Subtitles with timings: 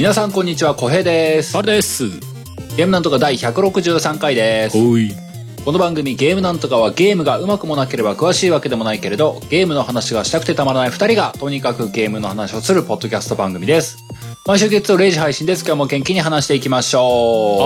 [0.00, 1.58] 皆さんこんにちは、小平です。
[1.58, 2.08] あれです。
[2.74, 4.78] ゲームなんとか第163回です。
[5.62, 13.98] この番組ゲームなんとかはゲームがうまくもなければ詳しいわけでもないけれど、ゲームの話がしたくてたまらない二人が、とにかくゲームの話をするポッドキャスト番組です。
[14.46, 15.66] 毎週月曜0時配信です。
[15.66, 17.58] 今日も元気に話していきましょ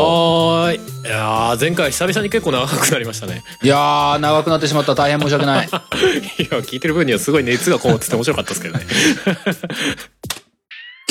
[0.65, 1.07] はーい。
[1.07, 3.45] いやー、前回久々に結構長くなりましたね。
[3.63, 3.65] う。
[3.65, 4.97] いやー、長くなってしまった。
[4.97, 5.69] 大変申し訳ない。
[5.69, 5.79] いや、
[6.59, 8.85] 聞いてる分にはすごい熱がこもってて面白かったですけどね。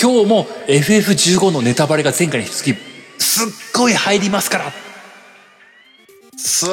[0.01, 2.79] 今日も FF15 のネタバレが前回に引き続
[3.19, 4.71] き、すっごい入りますから
[6.37, 6.69] すっ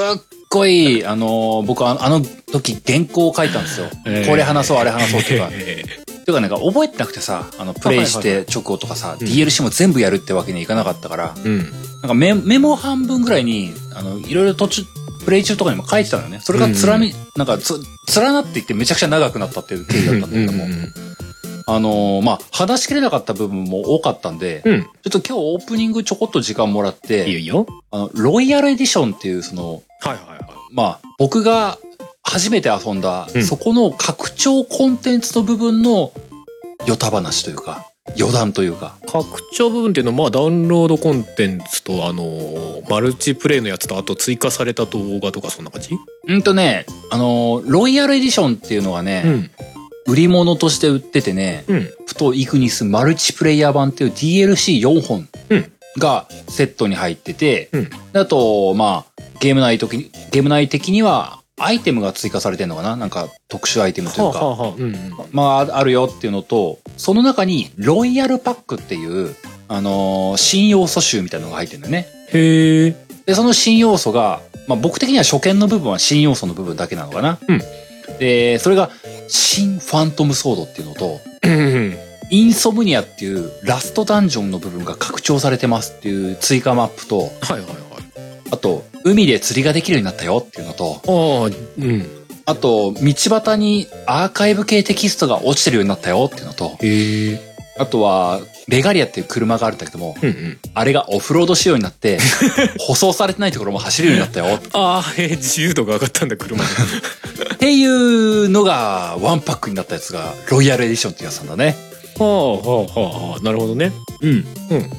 [0.48, 3.87] ごい、あのー僕はあの時原稿を書いたんですよ。
[4.06, 5.48] えーこれ話そう、あれ話そうっていうか。
[5.52, 5.84] え
[6.24, 11.59] ていうかなんか覚えてなくてさ、あの、プレイして直後とかさ、DLC も全部やるってわけにはいかなかったから、ーうん。
[11.59, 14.82] なんかメメモ半分ぐらいに、あの、いろいろ途中、
[15.24, 16.40] プレイ中とかにも書いてたのよね。
[16.40, 17.74] それがつらみ、なんかつ、
[18.16, 20.95] 連なっていってめちゃくちゃ長くなったっていう経緯だったんだけども、うんうん
[21.66, 24.83] あのーまあ、話しきれなかった部分も多かったんで、うん。
[24.83, 27.67] ちょっと今日オープニングちょこっと時間もらって、いいよ。
[27.91, 30.41] あの、ロイヤルエディションっていうその、はいはいはい。
[30.73, 31.79] まあ、僕が
[32.23, 36.13] 初めて遊んだ、うんそこの拡張コンテンツの部分の、
[36.87, 37.87] ヨタ話というか、
[38.19, 45.91] 余談というか、拡張部分っていうのは、まあ、ダウンロードコンテンツと、あのーマルチプレイのやつと、あと追加された動画とか、そんな感じ？
[46.27, 49.51] うんとね、あのーロイヤルエディションっていうのがね、ん。
[50.11, 51.91] 売り物として売っててね、うん。
[52.07, 62.97] ふとイグニスマルチプレイヤー版っていう DLC4 本うんがセットに入ってて、うんであと、まあ、ゲーム内時に、ゲーム内的には、アイテムが追加されてんのかな？
[62.97, 65.12] なんか特殊アイテムというか、はあ、はあはあ、うんうん。
[65.33, 69.34] まあ、あるよっていうのと、その中に、ロイヤルパックっていう、
[69.69, 72.09] あのー新要素集みたいなのが入ってるんだよね。
[72.33, 72.97] へえ。
[73.27, 77.39] で、その新要素が、まあ僕的には初見の部分は新要素の部分だけなのかな。
[77.49, 77.61] うん
[78.19, 78.91] で、それが、
[79.28, 81.97] 新ファントムソードっていうのと、うん。
[82.31, 87.67] インソムニアっていうラストダンジョンの部分が拡張されてますっていう追加マップと、はいはいはい。
[88.53, 92.07] あと、海で釣りができるようになったよっていうのと、ああ、うん。
[92.47, 93.01] あと、道
[93.41, 97.41] 端にアーカイブ系テキストが落ちてるようになったよっていうのと、へえ。
[97.79, 100.59] あとは、レガリアっていう車があるんだけども、うんうん。
[100.75, 102.19] あれがオフロード仕様になって、
[102.79, 104.61] 舗装されてないところも走れるようになったよ。
[104.73, 106.71] ああ、えー、自由度が上がったんだ、車に。
[107.60, 111.76] っていうのが、ワンパックになったやつが、ロイヤルエディションってやつなんだね。
[112.19, 113.93] はあ、はあ、はあ、なるほどね。
[114.22, 114.31] うん。
[114.31, 114.91] うん。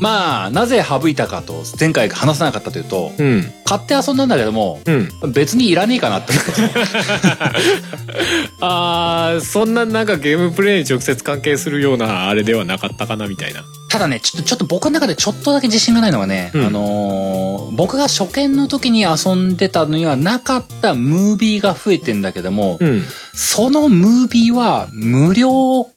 [0.00, 3.44] まあ、なぜ省いたかと、前回話さなかったというと、うん。
[3.64, 5.08] 買って遊んだんだけども、うん。
[5.32, 6.32] 別にいらねえかなって。
[8.60, 13.64] ああ、そんななんかゲームプレイに直接関係するようなあれではなかったかなみたいな。
[13.88, 23.02] ただね、ちょっと、ちょっと僕の中でちょっとだけ自信がないのがね、うんあのー僕が初見の時に遊んでたのにはなかったムービーが増えてんだけども、うん。
[23.32, 25.88] そのムービーは無料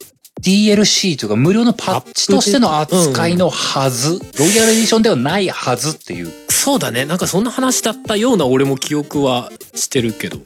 [0.41, 6.31] DLC というか無料のパッチとしての扱いのはず、ロイヤルエディションではないはずっていう
[6.67, 7.05] そうだね。
[7.05, 10.37] なんかそんな話だったような俺も記憶はしてるけど。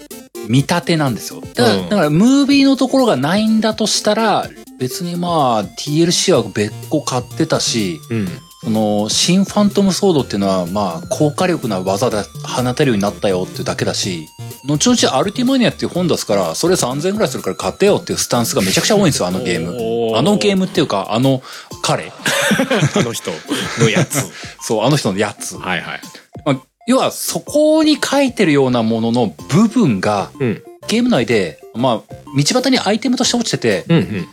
[0.48, 1.42] 見立てなんですよ。
[1.42, 4.50] だから、うんだからムービーのところがないんだとしたら、
[4.80, 8.28] 別にまあ DLC は別個買ってたし、うん。
[8.64, 14.28] その、新ファントムソードっていうのは、まあ、高火力な技で放てるようになったよっていうだけだし、
[14.66, 19.72] 後々アルティマニアっていう本出すから、それ3000円ぐらいするから買ってよっていうスタンスがめちゃくちゃ多いんですよ、あのゲーム。
[19.72, 21.42] ムあのゲームっていうか、あの
[21.82, 22.12] 彼。
[22.96, 23.32] あの人
[23.80, 24.26] のやつ。
[24.62, 25.58] そう、あの人のやつ。
[25.58, 26.02] はいはい。
[26.46, 30.64] まあ、要は、そこに書いてるようなものの部分が、うん。
[30.88, 34.28] ゲーム内で、まあ、道端にアイテムとして落ちてて、うんうん。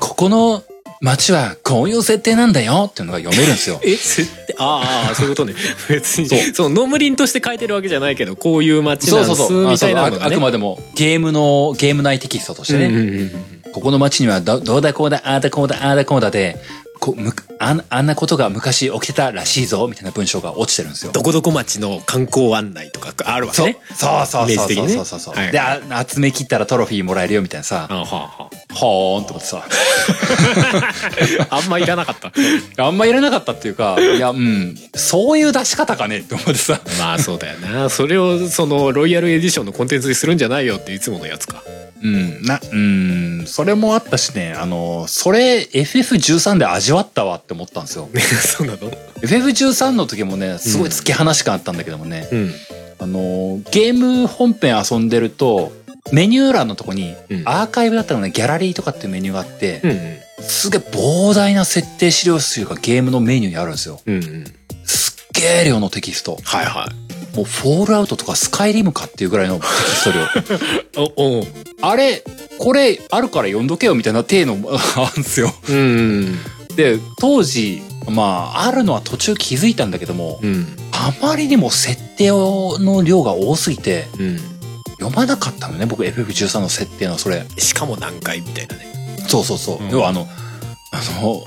[0.00, 0.62] ここの
[1.04, 3.78] 街はこういう設定なんだよっていうのが読めるんですよ。
[3.84, 5.54] え、設定ああ、そういうことね。
[5.88, 6.28] 別に。
[6.28, 6.70] そうそう。
[6.70, 9.70] ノムリンとして書いてるわけじゃないけど、こういう街そなですうんそうそう。
[9.70, 10.36] みたいなあそうああのがね。
[10.36, 13.30] くまでもゲームの、ゲーム内テキストとしてね。
[13.72, 16.56] ここの街にはどどうだこうだ、ああだこうだ、ああだこうだで、
[17.00, 17.32] こむ
[17.64, 21.12] あんあんなことが昔起きてたらしいぞ、みたいな文章が落ちてるんですよ。
[21.12, 23.78] どこどこ町の観光案内とかあるわけそうね。
[23.94, 29.64] そうそうそうそうそうそうそう、はいであ、集め切ったらトロフィーもらえるよみたいなさ、あはあはほーんと思ってさ、
[31.50, 31.56] あ。
[31.56, 32.16] あんまいらなかっ
[32.76, 32.84] た。
[32.84, 37.88] あんまいらなかったっていうか、いや、うん、そういう出し方かねって思ってさ、まあそうだよな。
[37.88, 41.62] それをそのロイヤルエディションのコンテンツにするんじゃないよっていつものやつか。
[42.04, 48.08] うん、な、うん、それもあったしね、あの、それ FF13 で味わったわって思ったんですよ。
[48.56, 48.78] そうなの
[49.22, 52.54] ？FF13 の時もね、すごい突き放し感あったんだけどもね、うん。
[52.98, 55.72] あの、ゲーム本編遊んでると、
[56.12, 60.18] メニュー欄のとこにうん、アーカイブだったのね、ギャラリーとかっていうメニューがあって、うんうん。
[60.42, 64.00] すげえ膨大な設定資料集がゲームのメニューにあるんですよ。
[64.04, 64.44] うんうん。
[64.84, 66.38] すっげえ量のテキスト。
[66.44, 66.88] はいは
[67.34, 71.02] もうフォールアウトとかスカイリムかっていうぐらいのテキスト量。
[71.04, 71.12] い。
[71.16, 71.46] お、お
[71.80, 72.22] あれ、
[72.58, 74.56] これあるから読んどけよみたいな体の
[74.96, 75.52] あるんですよ。
[75.68, 76.38] うん。
[76.76, 80.66] で、当時、まあ、あるのは途中気づいたんだけども、うん。
[80.92, 84.38] あまりにも設定の量が多すぎて、うん。
[84.98, 87.46] 読まなかったのね、僕 FF13 の設定のそれ。
[87.58, 88.86] しかも何回みたいなね。
[89.26, 89.84] そうそうそう。
[89.84, 90.26] うん要はあの、
[90.92, 91.42] あの、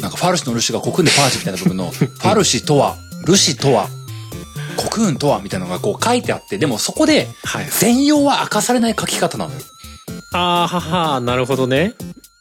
[0.00, 3.88] なんかファルシのルシがコクーンでパージみたいな部分の、 ファルシとは、ルシとは、
[4.76, 7.66] コクーンとはみたいなのがこう書いてあって、でもそこではい。
[7.70, 9.60] 全容は明かされない書き方なのよ。
[10.32, 11.94] あーははなるほどね。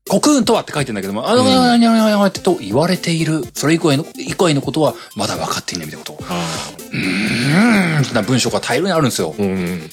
[0.10, 6.26] コクーンとはって書いてんだけども、あの、うんあにゃにゃにゃってと言われている、それ以外の、以外のことはまだ分かっていないみたいなこと。
[6.30, 6.48] あ
[6.92, 9.34] うーん、な文章が大量にあるんですよ。
[9.38, 9.90] ーうん。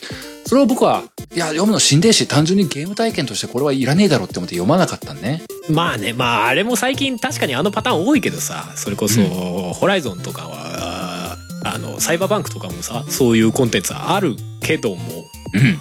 [0.47, 5.43] それを僕は、いや、読むのしんでえし、単純にゲーム体験としてこれはいらねえだろうって思って読まなかったんね。
[5.71, 9.29] まあね、まああれも最近確かにあのパターン多いけどさ、それこそ、うん
[9.73, 15.25] ホライゾンとかは、あの、サイバーバンクとかもさ、そういうコンテンツあるけども、
[15.55, 15.81] うん。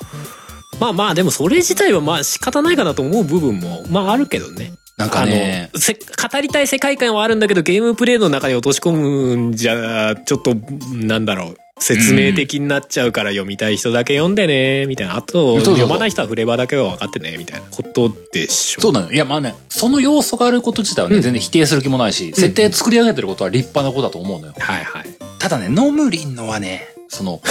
[0.79, 4.73] まあまあでもそれ自体はまあ仕方ないかなと思う部分も、まああるけどね。
[4.97, 10.55] なんかね、あのせ語りたい世界観はあるんだけどゲームプレイの中に落とし込むんじゃちょっと
[10.93, 11.57] なんだろう。
[11.79, 15.17] 説明的になっちゃうから読みたい人だけ読んでねみたいな。
[15.17, 17.65] あと読まない人はフレーバーだけは分かってねみたいな。
[17.71, 18.81] ことでしょ。
[18.81, 19.07] そうなの。
[19.07, 19.13] よ。
[19.13, 21.21] いや、まあね、その要素があること自体はね、うん。
[21.21, 24.53] 全然否定する気もないし、設定作り上げてることは立派なことだと思うのよ。
[24.57, 25.05] はいはい。
[25.39, 27.41] ただね、ノムリンのはね、その、語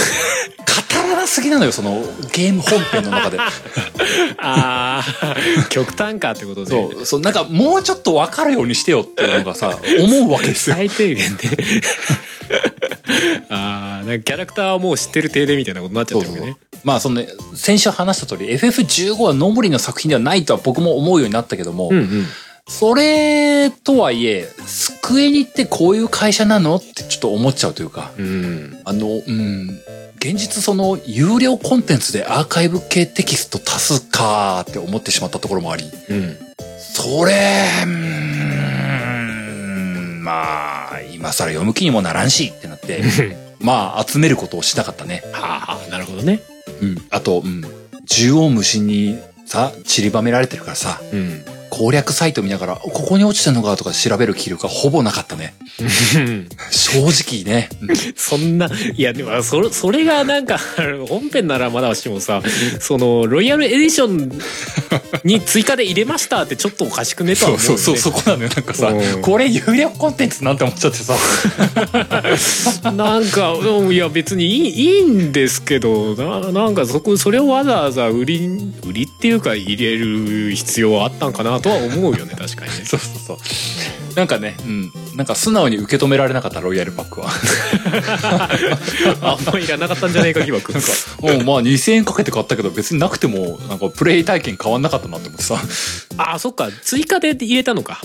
[1.09, 2.01] らなすぎなのよ、その、
[2.31, 3.37] ゲーム本編の中で。
[4.37, 6.71] あー極端かってことで。
[6.71, 10.75] そう、そう、なんかもうちょっとわかるようにしてよっていうのがさ、思うわけですよ。
[10.75, 11.49] 最低限で。
[13.49, 16.57] あーなんかキャラクターはもう知ってる体でみたいなことになっちゃってるわけね。
[16.83, 22.27] まあ、そのね、先週話した通り、FF15 はノムリンの作品ではないとは僕も思うようになったけども、うんうん
[22.67, 28.79] それとはいえ、スクエニってこういう会社なのってちょっと思っちゃうというか、うん。
[28.85, 29.69] あの、うん、
[30.15, 36.37] 現実その有料コンテンツでアーカイブ系テキスト足すかって思ってしまったところもあり、うん。
[36.79, 37.33] それ、
[37.83, 37.89] うー
[40.19, 43.03] ん、まあ、今更読む気にもならんしってなって、
[43.59, 45.21] まあ、集めることをしなかったね。
[45.33, 46.39] はあなるほどね。
[46.81, 47.01] うん。
[47.09, 47.61] あと、うん、
[48.07, 55.55] 縦横無尽にさ、散りばめられてるからさ、うん攻略サイト見ながら、ここに落ちてんのかとか調べる気力がほぼなかったね。
[56.69, 57.69] 正直ね。
[57.81, 60.59] うんそんな、いや、でも、それ、それがなんか、
[61.09, 62.43] 本編ならまだしもさ、
[62.79, 64.31] その、ロイヤルエディション
[65.23, 67.77] に追加で入れましたってちょっとおかしくねとは思うよね。
[67.77, 68.49] そうそうそう、そこなのよ。
[68.49, 71.15] なんかさうん、これ有料コンテンツなんて思っちゃってさ。
[72.91, 78.47] なんか、うんいや別にいいいいんですけど、ななんかそこ、それをわざわざ売り、
[78.87, 82.83] 売りっていうか入れる必要はあったんかなとは思うよね、確かにね。
[82.85, 83.37] そうそうそう。
[84.15, 84.91] なんかね、うん。
[85.15, 87.29] なんか素直に受け止められなかった、ロイヤルパックは。
[89.21, 90.73] あんまいらなかったんじゃねえか疑惑。
[90.73, 95.61] もうまあ2000円かけて買ったけど別になくてもなんかプレイ体験変わんなかったなって思ってさ。
[96.17, 98.01] あ、そっか、追加で入れたのか。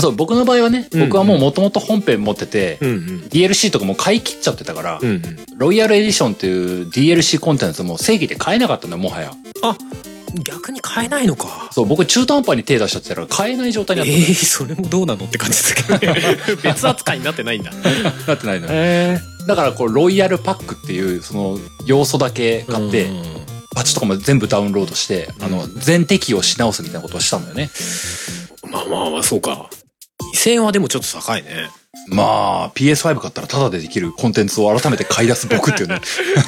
[0.00, 3.24] そう、僕の場合はね、うん僕はもう元々本編持ってて、うんうん。
[3.30, 5.38] DLC とかも買い切っちゃってたから、うんうん。
[5.56, 9.32] ロイヤルエディションっていう DLC コンテンツも正義で買えなかったのよ、もはや。
[9.62, 9.76] あ、
[10.42, 11.68] 逆に買えないのか。
[11.72, 16.38] そう、僕中途半端に手出しちゃってたから買えない状態になってええそれもどうなのって感じですけどね。
[16.62, 17.72] 別扱いになってないんだ。
[18.26, 18.66] なってないの。
[18.66, 18.72] よ。
[18.72, 23.10] へだからこう、ロイヤルパックっていうその要素だけ買って、
[23.74, 27.70] パッチとかも全部ダウンロードして、あの、全適用し直すみたいなことをしたんだよね。
[28.70, 29.70] まあまあまあそうか。
[30.34, 31.70] 2000円はでもちょっと高いね
[32.06, 32.24] ま
[32.64, 36.00] あ、PS5 買ったらタダでできるコンテンツを改めて買い出す僕っていうね。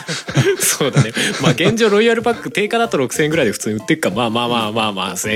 [0.58, 5.28] そうだねまあ現状ロイヤルパック定価だと6000円ぐらいで普通に売ってっかまあまあまあまあまあ1000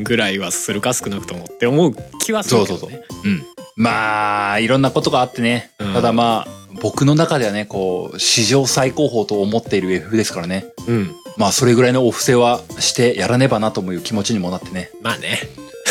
[0.00, 3.46] 円ぐらいはするか少なくともって思う気はするけど、ね、そうそううん。
[3.76, 5.70] まあ、いろんなことがあってね。
[5.78, 10.66] うんただまあ、僕の中ではね、こう、史上最高峰と思っている FF ですからね。
[10.86, 14.90] うんまあ、それぐらいのお布施はしてやらねばなという気持ちにもなってね。
[15.00, 15.38] まあね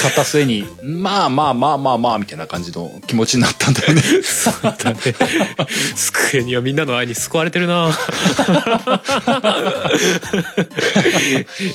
[0.01, 4.01] 買った末に、まあまあまあまあまあ、みたいな感じの気持ちになったんだよね。
[4.23, 4.99] そうだね
[5.95, 7.91] スクエニはみんなの愛に救われてるな。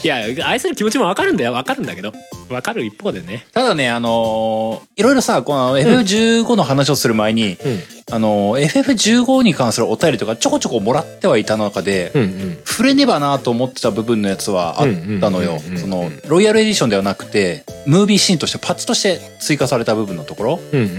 [0.02, 1.52] いや愛する気持ちもわかるんだよ。
[1.52, 2.12] わかるんだけど。
[2.48, 3.46] わかる一方でね。
[3.52, 12.58] ただね、あのーいろいろさ、この FF15 の話をする前に、うんあのー FF15 に関するお便りとかちょこちょこもらってはいた中で、うんうん。
[12.64, 14.88] 触れねばなと思ってた部分のやつはあっ
[15.20, 15.58] たのよ。
[15.76, 20.90] その、ロイヤルエディションではなくて、ムービーシーンとしてパッチとして追加された部分のところ、うんうん。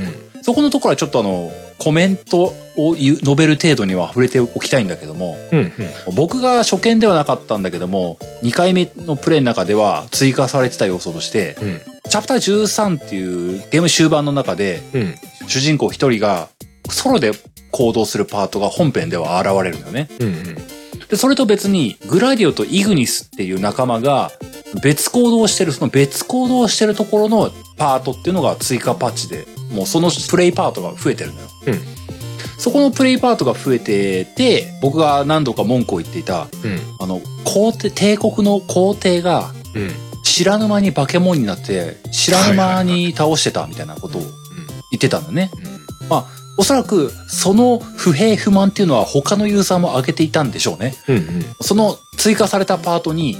[0.41, 5.71] そこのところはちょっとあの、コメントを述べる程度には触れておきたいんだけども、うんうん。
[6.15, 11.81] 僕が初見ではなかったんだけども、2回目のプレイの中では追加されてた要素として、うん。
[12.09, 15.15] チャプター13っていうゲーム終盤の中で、うん。
[15.47, 16.49] 主人公一人が
[16.89, 17.31] ソロで
[17.71, 20.09] 行動するパートが本編では現れるのよね。
[20.19, 20.43] うんうん。
[21.07, 24.31] で、それと別に、グラディオとイグニスっていう仲間が、
[24.83, 31.47] 別行動してる、その別行動してるところのパートっていうのが追加パッチで、もうそのプレイパートが増えてるのよ。
[31.67, 31.79] うん。
[32.57, 36.79] そこのプレイパートが増えてて、僕が何度か文句を言っていた、うん。
[36.99, 40.07] あの、皇帝、帝国の皇帝がうん。
[40.23, 44.21] 知らぬ間に化け物になって、知らぬ間に倒してたみたいなことを
[44.91, 45.49] 言ってたんだね。
[46.09, 46.25] まあ、
[46.57, 50.95] おそらくその不平不満っていうのは他のユーザーも挙げていたんでしょうね。
[51.07, 53.37] うんうんその追加されたパートに、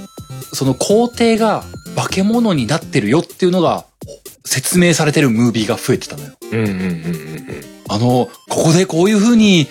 [0.54, 1.64] その皇帝が
[1.96, 3.84] 化け物になってるよっていうのが
[4.44, 6.32] 説明されてるムービーが増えてたのよ。
[6.52, 7.38] うんうんうんうん
[7.90, 9.66] あの、ここでこういう風に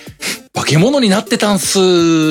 [0.53, 1.79] 化け物になってたんす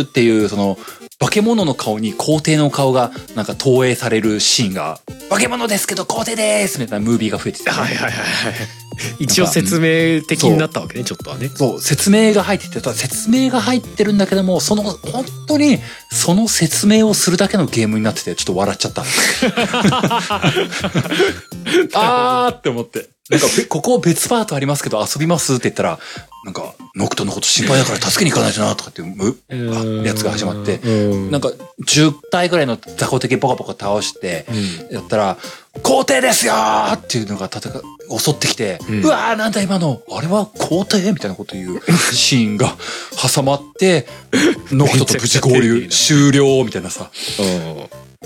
[0.02, 0.76] っていう、その、
[1.18, 8.18] 化け物の顔に皇帝の顔がなんか投影されるシーンが、化け物ですけど皇帝ですみたいなムービーが増えてて、はいはいはいは
[8.50, 8.85] い
[9.18, 11.50] 一応説明的になったわけねちょっとはね。
[11.54, 15.78] そう、説明が入ってて、ただ説明が入ってるんだけども、その、本当に、
[16.10, 19.04] その説明をするだけのゲームになってて、ちょっと笑っちゃった。
[21.94, 23.08] あーって思って。
[23.28, 25.98] なんか、べここ別パートありますけど遊びますって言ったら、
[26.44, 31.30] なんか、ノクトのこと心配だから助けに行かないとな、とかっていうやつが始まって、うん。
[31.32, 31.50] なんか、
[31.84, 34.46] 10体ぐらいの雑魚敵ポカポカ倒して、
[34.92, 35.38] やったら、
[35.82, 41.12] 皇帝ですよーっていうのが戦う襲ってきて、ううんわーなんだ今の、あれは皇帝？
[41.12, 41.80] みたいなこと言う
[42.12, 42.76] シーンが
[43.34, 44.06] 挟まって、
[44.70, 47.10] ノクトと無事合流、終了みたいなさ、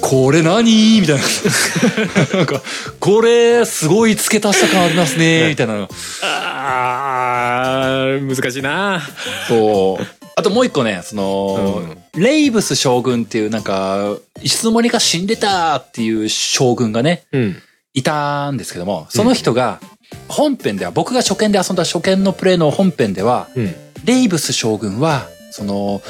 [0.01, 1.01] これ何？
[1.01, 1.23] みたいな。
[2.39, 2.63] なんか、
[2.99, 5.89] これ、すごい付け足した感ありますねみたいな。
[6.23, 9.03] あー難しいな。
[9.49, 10.07] そう。
[10.37, 17.63] あともう一個ね、その、レイブス将軍っていうなんか、いつの間にか死んでたっていう将軍がね、うん
[17.95, 19.81] いたんですけども、その人が、
[20.29, 23.75] 本編では、僕が初見で遊んだ初見のプレイの本編では、うん。
[24.05, 26.03] レイブス将軍は、その、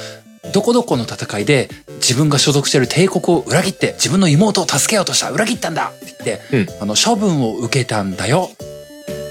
[0.53, 5.31] どこどこの戦いで自分が所属している帝国を裏切って自分の妹を助けようとした。
[5.31, 5.91] 裏切ったんだ!
[5.91, 8.51] って言って、あの、処分を受けたんだよ。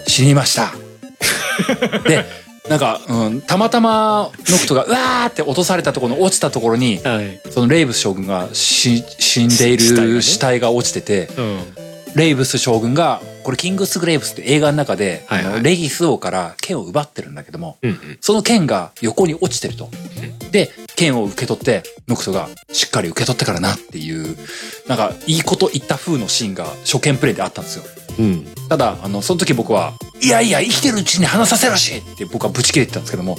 [0.08, 0.74] 死にました。
[2.08, 2.25] で、
[2.70, 7.39] なんか、うん、たまたまノクトがうわーって落とされたところの落ちたところに、はい。
[7.50, 15.63] そのレイブス将軍が死死んでいる死体が落ちてて、うんレイブス将軍が、これキングスグレイブスって映画の中で、はいはい。
[15.63, 18.17] レギス王から剣を奪ってるんだけども、うんうん。
[18.21, 19.89] その剣が横に落ちてると。
[20.51, 24.37] で、剣を受け取って、ノクトがしっかり受け取ってからなっていう、
[24.87, 27.83] なんか、いいこと言った風のシーンが初見プレイであったんですよ。
[28.19, 28.45] うん。
[28.67, 33.37] ただ、あの、その時僕は、いやいや、生きてるうちに話させろしって僕はブチ切れてたんですけども、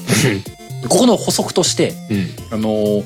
[0.89, 2.29] ここの補足として、うん。
[2.53, 3.05] あの、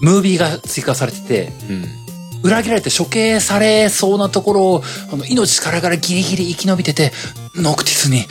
[0.00, 2.03] ムービーが追加されてて、うん
[2.44, 4.82] 裏切られて処刑されそうなところを、
[5.12, 7.12] あの、命からがらギリギリ生き延びてて、
[7.56, 8.26] ノクティスに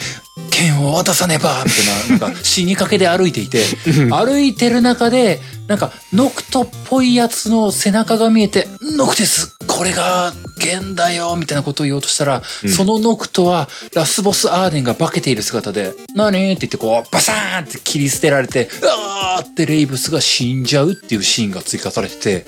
[0.52, 3.64] 剣を渡さねばみたいな、なんか死にかけで歩いていて、
[4.12, 8.68] 歩いてる中で、なんか、ノクトっぽいやつの背中が見えて、
[8.98, 12.70] ノクティスこれが剣だよみたいなことを言おうとしたら、うん。
[12.70, 22.46] そのノクトは、ラスボスアーデンが化けている姿で、何って言ってこう、バサーンって切り捨てられて、うわーってレイブスが死んじゃうっていうシーンが追加されてて、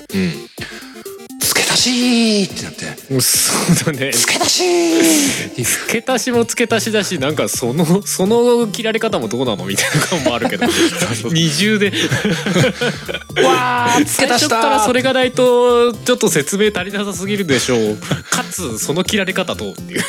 [1.40, 3.52] 付け足しーってなって、うんそ
[3.82, 4.12] うだね。
[4.12, 10.66] 付け足し付け足しも付け足しだしなんかその その切られ方もどうなのみたいな感もあるけど
[11.30, 11.92] 二重で。
[13.42, 17.96] わー付け足したからそれがないとちょっと説明足りなさすぎるでしょう。
[17.96, 20.04] かつその切られ方どうっていう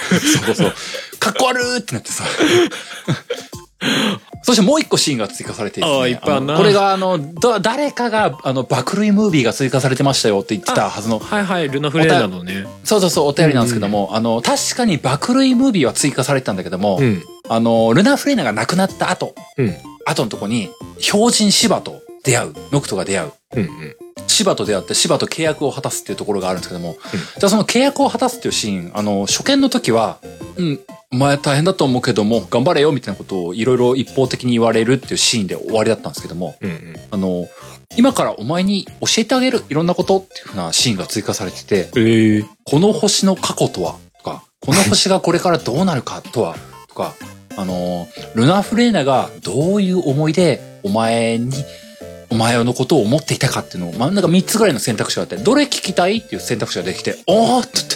[0.46, 0.76] そうそう。
[1.20, 2.24] かっこ悪ーってなってさ。
[4.44, 6.00] そしてもう一個シーンが追加されてですね。
[6.00, 6.54] あーいっぱいあんな。
[6.54, 12.66] のこれがあの、だ誰かが、あの、爆類ムービーが追加されてましたよって言ってたはずの、はいはいルナフレーナのね。
[12.84, 17.24] そうそうそう、お便りなんですけども、あの、確かに爆類ムービーは追加されてたんだけども、うん。
[17.50, 19.76] あの、ルナ・フレーナが亡くなった後、うん。
[20.06, 20.70] 後のとこに、
[21.00, 23.32] 標人シバと出会う、ノクトが出会う。
[23.56, 23.96] うんうん
[24.28, 26.98] シバと出会って、シバと契約を果たすっていうところがあるんですけども、
[27.40, 30.20] じゃあその契約を果たすっていうシーン、あの、初見の時は、
[30.58, 30.80] うん、
[31.12, 36.96] お前大変だと思うけども、頑張れよみたいなことをいろいろ一方的に言われるっていうシーンで終わりだったんですけども、うんうん。
[37.10, 37.48] あの、
[37.96, 42.46] 今からお前に教えてあげるいろんなことっていうふうなシーンが追加されてて、ええ。
[42.66, 43.96] この星の過去とは？
[44.18, 46.58] とか、この星がこれからどうなるかとは？
[46.90, 47.16] とか、
[47.56, 51.54] あの、ルナ・フレーナがどういう思いでお前に、
[52.30, 57.88] お前のことを思っていたかっていうのを、真ん中3つぐらいの選択肢があって、どれ聞きたいっていう選択肢ができて、おーって言っ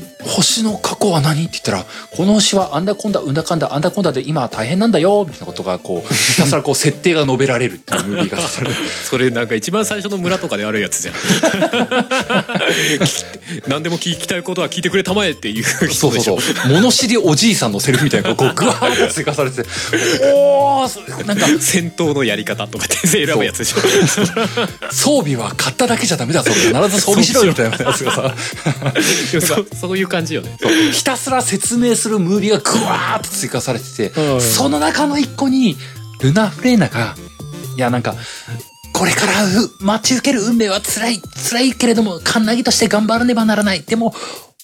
[0.00, 1.84] て、星の過去は何って言ったら、
[2.16, 8.38] この星はあんだこんだ、うんだかんだ、あんだこんだで今大変なんだよ、みたいなことが、こう、 ひたすらこう、設定が述べられるっていうムービーが。
[8.48, 11.14] それなんか一番最初の村とかであるやつじゃん
[13.66, 16.72] 何でも聞きたいことは聞いてくれたまえっていうそう人でしょそうそう。
[16.72, 19.68] 物知りおじいさんのセリフみたいなのがこう、ぐわーって追加されてて、
[20.32, 26.50] おーそなんか、戦闘のやり方とかって選ぶやつ装備は買っただけじゃダメだぞ。
[26.52, 28.34] 必ず装備しろよみたいなやつがさ、
[29.40, 30.56] そ そういう感じよね。
[30.92, 34.40] ひたすら説明するムービーがぐわーって追加されてて、うん。
[34.40, 35.76] その中の一個に、
[36.20, 37.16] ルナ・フレーナが、
[37.76, 38.14] いやなんか、
[38.92, 43.82] これからう待ち受ける運命は辛い、辛いけれども、カンナギとして頑張らねばならない。
[43.82, 44.14] でも、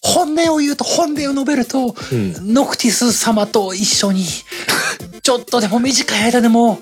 [0.02, 2.54] 本音を言うと、本音を述べると、うん。
[2.54, 4.24] ノクティス様と一緒に、
[5.22, 6.80] ちょっとでも短い間でも、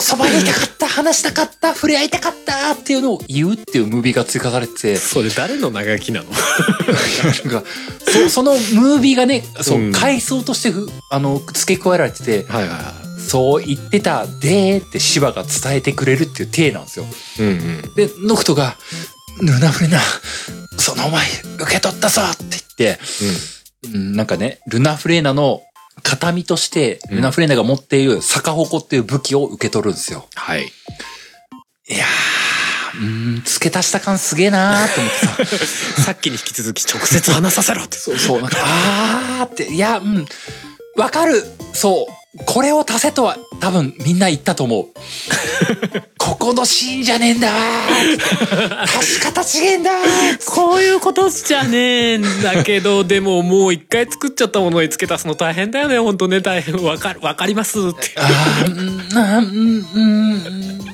[0.00, 6.26] そばにいたかった、話したかった、触れ合いたかったっていうのを言うっていうムービーが追加されてて、それ誰の長きなの？
[6.30, 7.68] なんか、
[8.12, 9.92] そそのムービーがね、そう、うん。
[9.92, 17.06] 回想としてふ、あの、付け加えられてて、はいはそう言ってたでーってシバが伝えてくれるっていう体なんですよ。
[17.38, 17.94] いうんうん。
[17.94, 18.76] で、ノクトが、
[19.42, 19.98] ヌナフレナ、
[20.78, 21.26] その前、
[21.58, 22.44] 受け取ったぞって
[22.78, 23.00] 言って、
[23.92, 25.62] うん、なんかね、ルナフレーナの
[26.02, 30.26] 形見として、うんルナフレーナが持っている逆矛っていう武器を受け取るんですよ。
[30.34, 30.64] はい
[31.86, 36.00] いやー、うーん、付け足した感すげえなーと思ってさ。
[36.04, 40.26] さっきに引き続き直接話させろってそう、そう、なんか、あーって、いや、うん、
[40.96, 41.44] わかる。
[41.74, 42.44] そう。
[42.46, 44.86] これを足せとは多分みんな言ったと思う。
[46.20, 56.74] ここのシーンじゃねえんだわー足し方違えんだーこういうことじゃねえんだけど、でももう一回作っちゃったものに付け足すの大変だよね、本当ね、大変。
[56.76, 58.12] わかる、わかりますって。
[58.16, 60.93] あーうん、あーうん、うん、うん。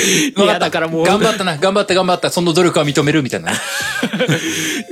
[0.00, 2.30] いやだからもう頑張ったな、頑張った、頑張った。
[2.30, 3.58] その努力は認めるみたいなね。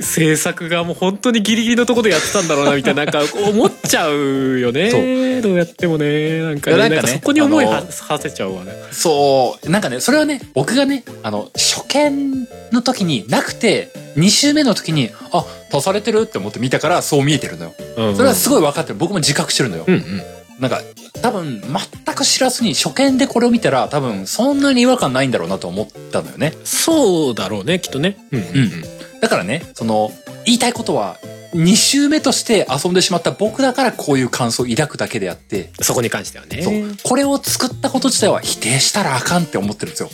[0.01, 5.41] 制作がもう本当にギリギリのところでやってたんだろうな、みたいな、なんか思っちゃうよね。
[5.41, 6.41] どうやってもね。
[6.41, 7.83] なんかね、なんかねかそこに思いは
[8.19, 8.73] せちゃうわね。
[8.91, 17.73] そう、なんかね、それはね、僕がね、あの、初見の時になくて、2週目の時に、あ、足されてるって思って見たからそう見えてるのよ。
[17.97, 18.95] うんそれはすごい分かってる。
[18.95, 19.85] 僕も自覚してるのよ。
[19.87, 20.23] うんうん。
[20.61, 20.79] なんか、
[21.23, 21.59] 多分、
[22.05, 26.53] 全く知らずに初見でこれを見たら、多分、そんなに違和感ないんだろうなと思ったのよね。
[26.63, 28.17] そうだろうね、きっとね。
[28.31, 28.83] うんうん
[29.21, 30.11] だからね、その、
[30.45, 31.19] 言いたいことは、
[31.53, 36.63] 2週目として遊んでしまった僕だからこういう感想を抱くだけであって、そこに関してはね。
[36.63, 36.97] そう。
[37.03, 40.09] これを作ったこと自体は否定したらあかんって思ってるんですよ。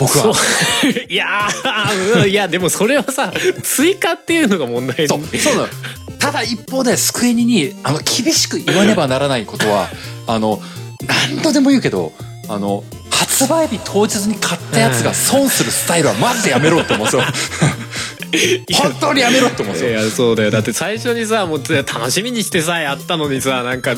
[0.00, 0.34] 僕は。
[1.08, 3.32] いやー、うんいや、でもそれはさ、
[3.62, 5.68] 追加っていうのが問題そう、そうなの。
[6.24, 9.90] ただ一方で、スクエニに、あの、厳しく言わねばならないことは、
[10.26, 10.58] あの、
[11.06, 12.12] 何度でも言うけど、
[12.48, 17.22] あの、発売日当日に買ったやつが損するスタイルはマジでやめろって思うんですよ。
[18.72, 19.90] 本当にやめろって思うんですよ。
[19.90, 23.94] いやそうだよだって最初にさもう楽しみにしてさやったのにさなんか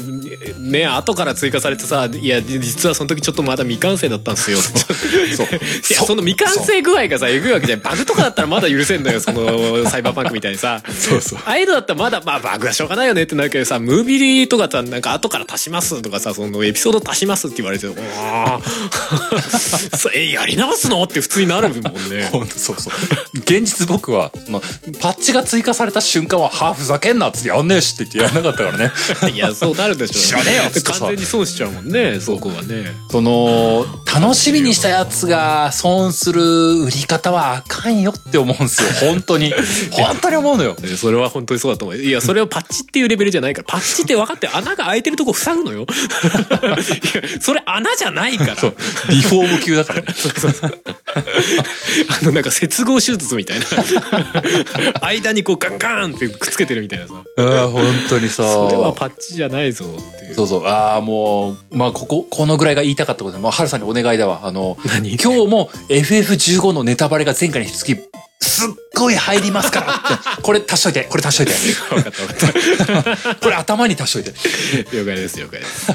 [0.59, 4.59] ね後から追加されてさ「いや実はその時ちょっとまだ未完成だったんですよ」
[5.37, 5.47] そう。
[5.47, 11.39] いやその未完成具合がさえぐいわけじゃんバグとかだったらまだ許せんのよそのサイバーパンクみたいにさそうそう。
[11.45, 17.87] ああいうのだったらまだまあバグはしょうがないよねってなるけどさムービーとかさなんか後から足しますとかさそのエピソード足しますって言われて
[18.19, 18.61] 「ああ
[19.97, 22.31] そえやり直すの?」って普通になるもんね。
[22.57, 22.93] そうそう。
[23.39, 24.61] 現実僕は、その
[25.01, 29.33] パッチが追加された瞬間は、はあ、ふざけんなっつってやんねえしって言ってやんなかったからね。
[29.33, 32.87] いやそうなるでしょ知らねえよっつっ完全に損しちゃうもんねそこはね。
[33.11, 33.85] その、
[34.21, 39.11] 楽しみにしたやつが損する売り方はあかんよって思うんですよ。
[39.11, 39.53] 本当に。
[39.93, 40.77] 本当に思うのよ。
[40.83, 41.99] えそれは本当にそうだと思う。
[41.99, 45.87] いや、それはパッチっていうレベルじゃないから、パッチって分かって穴が開いてるとこ塞ぐのよ。
[47.41, 48.57] それ穴じゃないから。
[48.57, 48.77] そう。
[49.11, 50.07] リフォーム級だからね。
[52.09, 53.67] あの、なんか接合手術みたいな。
[55.01, 57.15] 間にこうガンガンってくっつけてるみたいなさ。
[57.39, 58.43] ああ、本当にさ。
[58.45, 60.35] それはパッチじゃないぞっていう。
[60.35, 60.65] そうそう。
[60.67, 64.41] ああ、もう、まあ、ここ、このぐらいが言いたかったことで、まあ、ハルさんにお願いだわ。
[64.45, 65.17] あの、何？
[65.17, 70.43] 今日も FF15 のネタバレが前回に引き続き、すっごい入りますからって。
[70.43, 71.53] これ足しといて、これ足しといて。
[71.95, 74.33] 分かった分かっこれ頭に足しといて。
[74.33, 74.97] た。
[74.97, 75.91] 了解です、了解です。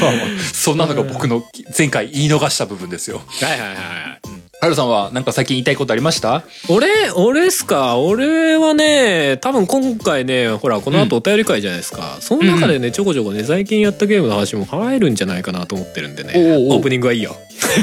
[0.00, 1.44] まあまあそんなのが僕の
[1.76, 3.22] 前回言い逃した部分ですよ。
[3.40, 4.49] はいはいはいはい。
[4.60, 6.44] ハルさんはなんか最近言いたいことありました？
[6.68, 7.96] 俺、俺っすか？
[7.98, 12.18] 俺はね、多分今回ね、ほら、この後お便り会じゃないですか。
[12.20, 16.34] その中でね、ちょこちょこね、最近やったゲームの話も入るんじゃないかなと思ってるんでね。
[16.36, 17.36] おうおうオープニングはいいよ。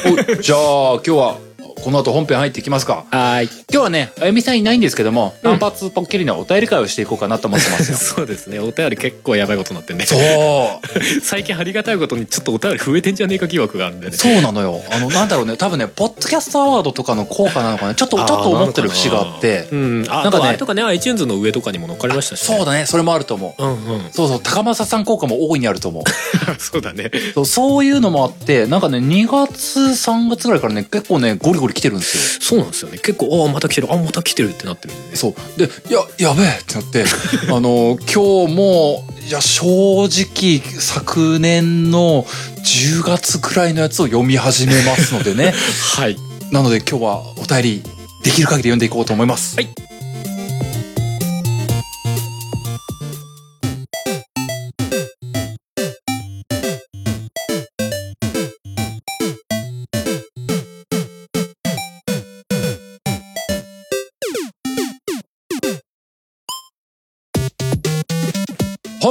[0.05, 1.37] おじゃあ今日は
[1.83, 3.05] この後本編入っていきますか。
[3.11, 3.45] はい。
[3.45, 7.97] 今日はね、あゆみさんいないんですけども、単発ポッキリのお便り会をしていこうかなと思ってますよ。
[8.17, 8.59] そうですね。
[8.59, 10.05] お便り結構やばいことになってんね。
[10.05, 10.19] そう。
[11.21, 14.17] 最近ありがたいことにちょっとお便り増えてんじゃねえか疑惑があるんでね。
[14.17, 14.81] そうなのよ。
[14.91, 19.75] あの、なんだろうね、多分ね、ポッドキャストアワードとかの効果なのかな、ちょっと、ちょっと思ってる節があってう。
[19.75, 20.05] ん。
[20.09, 22.57] あ、なんかねあれとかね、iTunes の上とかにも載っかりましたし、ね。
[22.57, 23.63] そうだね、それもあると思う。
[23.63, 24.01] うんうん。
[24.11, 26.03] そうそう、高政さん効果も大いにあると思う。
[26.59, 27.11] そうだね。
[27.35, 32.41] そうそういうのもあって、なんかね、2月、3月ぐらいからね、結構ね、ゴリゴリ来てるんですよ。
[32.41, 32.97] そうなんですよね。
[32.97, 35.15] 結構、ああ、また来てる、あまた来てるってなってるんでね。
[35.15, 35.33] そう。
[35.57, 37.05] で、や、やべえってなって、
[37.49, 39.65] あの、今日も、いや、正
[40.05, 42.25] 直、昨年の
[42.63, 45.53] 10月くらいのやつを読み始めますのでね。
[45.95, 46.17] はい。
[46.51, 47.83] なので今日はお便り、
[48.23, 49.55] できる限り読んでいこうと思います。
[49.55, 49.86] はい。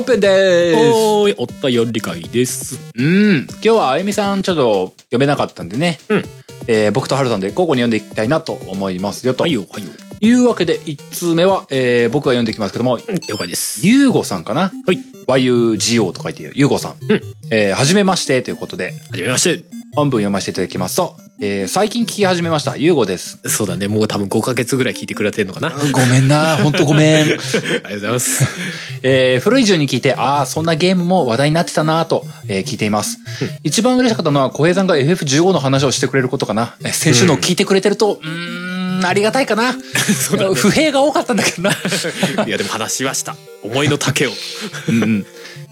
[0.07, 0.95] 本編でーす。
[0.95, 2.79] おーい、お便り会です。
[2.97, 3.47] うん。
[3.51, 5.99] 今日はあゆみさんちょっと読めなかったんでね。
[6.09, 6.23] うん
[6.69, 9.43] えー僕とはるさんで交互に読んでいきたいなと思いますよと。
[9.43, 9.91] はいよ、はいよ。
[10.21, 13.85] いうわけで、1通目は、えー僕が読んでいきますけども、うん了解です。
[13.85, 14.71] ゆうごさんかな？
[14.87, 14.99] はい。
[15.27, 16.93] ?YUGO と書いてるゆうごさん。
[16.93, 19.65] うんえーはじめましてということで、はじめまして。
[19.97, 23.39] 本文読ませていただきますと、えー最近聞き始めました、ゆうごです。
[23.45, 25.69] そうだね、もう多分5ヶ月ぐらい聞いてくれてるのかな。
[25.69, 27.29] ありごめんな、ほんとごめん。
[27.29, 27.59] がと
[27.91, 28.45] うございます。
[29.03, 33.19] えー古い順に聞いて、ああ、そんなゲームも話題になってたなと、えー聞いています。
[33.65, 36.75] 一番嬉しかったのは、小平さんが FF15 の話をしてくれることかな。
[36.83, 39.75] えー先週のを聞いてくれてると、うーん、ありがたいかな。
[40.29, 41.71] そうだね不平が多かったんだけどな。
[42.47, 43.37] いや、でも話しました。
[43.63, 44.33] 思いの丈を。
[44.89, 45.27] うんうん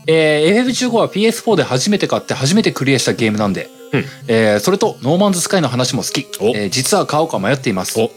[0.06, 4.04] えー FF15 は PS4 で初めて買って初めてクリアしたゲームなんで、うん。
[4.28, 6.48] えーそれとノーマンズスカイの話も好き、お。
[6.48, 7.98] えー実は買おうか迷っています。
[8.00, 8.10] お、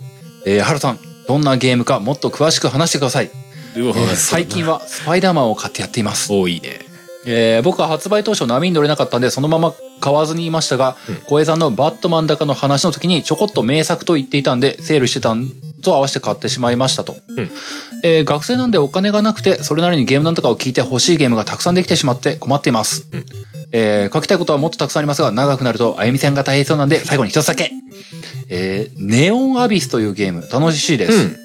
[0.46, 3.32] えー、ハルさんどんなゲームかもっと詳しく話してください、
[3.76, 4.66] えー最近。
[4.66, 6.80] はスパイダーマンを買ってやっています、多いね。
[7.26, 11.16] えー僕は発売当初波に乗れなかったんでそのまま買わずにいましたがうん。
[11.26, 15.52] 小江さんのバットマン高の話の時にちょこっと名作と言っていたんでセールしてたん
[15.84, 17.52] と合わせて買ってしまいましたと、うん。
[18.04, 23.26] えー学生なんでお金がなくてそれなりにゲームなんとかを聞いて欲しいゲームがたくさんできてしまって困っています、うん
[23.71, 27.71] えー書きたいことはもっとたくさんありますが長くなるとあゆみさんが大変そうなんで最後に一つだけ。
[28.49, 30.47] えーネオンアビスというゲーム。
[30.51, 31.38] 楽しいです、うん。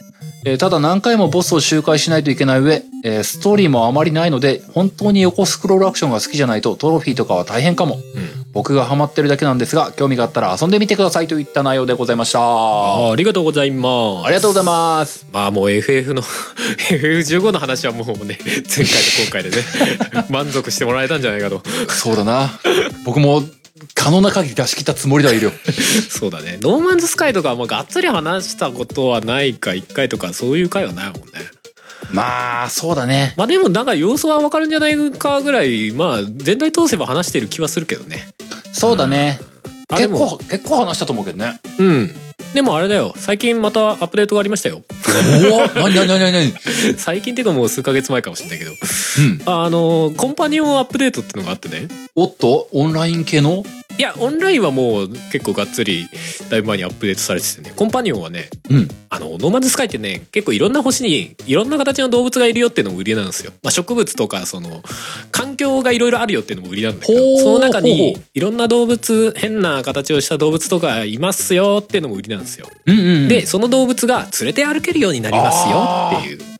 [0.44, 7.96] えーただ何回もボスを周回しないといけない上、えーストーリーもあまりないので、本当に横スクロールアクションが好きじゃないとトロフィーとかは大変かも。
[7.96, 8.02] うん。
[8.52, 12.40] 僕がハマってるだけなんですが、興味があったら遊んでみてくださいといった内容でございました。
[12.40, 14.28] ありがとうございます。
[14.28, 15.26] りがとうございます。
[15.32, 19.56] まあもう FF の FF15 の話はもうね前回と今回でね
[20.28, 22.50] 満足してもらえたんじゃないかとそうだな。
[23.04, 23.42] 僕も
[23.94, 25.52] 可能な限り出し切ったつもりではいるよ。
[26.10, 31.22] そうだねノーマンズスカイとかはもうがっつり話したことはないか1回とかそういう回はないもんね
[32.10, 33.32] まあ、そうだね。
[33.36, 38.28] まあでもなんか様子はわかるんじゃないかぐらいまあ全体通せば話してる気はするけどね
[38.72, 39.40] そうだね。
[39.94, 40.18] あでも。
[40.18, 41.60] 結構、結構話したと思うけどね。
[41.78, 42.14] うん。
[42.54, 43.14] でもあれだよ。
[43.16, 44.82] 最近またアップデートがありましたよ。
[45.50, 46.52] おおなになになになになに
[46.98, 48.72] 最近っていうかもう数ヶ月前かもしれないけど。
[48.72, 49.42] うん。
[49.46, 51.88] あのコンパニオンアップデートってのがあってね。
[52.14, 53.64] おっと、オンライン系の？
[53.98, 56.08] いやオンラインはもう結構がっつり
[56.50, 57.72] だいぶ前にアップデートされててね。
[57.76, 58.88] コンパニオンはねうん。
[59.10, 64.82] あのノーマンズスカイってね結構いろんな星にいろんな形の動物がいるよっていうのも売りなんですよ、まあ、植物とかその
[65.30, 72.66] 環境がいろいろあるよっていうのも売りなんだけどその中にいろんな動物変な形をした動物とかいますよっていうのも売りなんですよ。
[72.86, 73.28] うんうんうん。
[73.28, 76.52] でその動物が連れて歩けるようになりますよっていう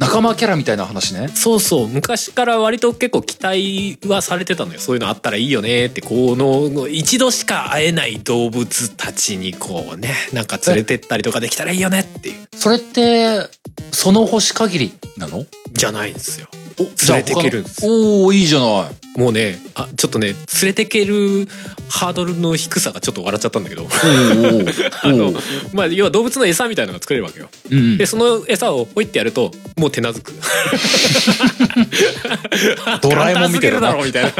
[0.00, 1.28] 仲間キャラみたいな話ね。
[1.28, 1.86] そうそう。
[1.86, 4.80] 昔から割と結構期待はされてたのよ。
[4.80, 12.48] そういうのあったらいいよねってこの一度しか会えない動物たちにこうねなんか連れてったりとかできたらいいよねっていう。
[12.56, 13.46] それって、
[13.92, 15.44] その星限りなの？
[15.72, 16.48] じゃないんですよ
[16.80, 17.92] お連れてけるんですよ。
[17.92, 19.18] おおーいいじゃない。
[19.18, 21.48] もうねあちょっとね連れてける
[21.88, 23.86] ハードルの低さがちょっと笑っちゃったんだけど。
[25.02, 25.34] あの
[25.72, 27.50] まあ要は動物の餌みたいなのが作れるわけよ。
[27.70, 27.98] うんうん。
[27.98, 30.32] でその餌をポイってやるともう手なずく。
[33.02, 33.80] ドラえもんみたいな。
[33.80, 34.32] 簡単すぎるだろみたいな。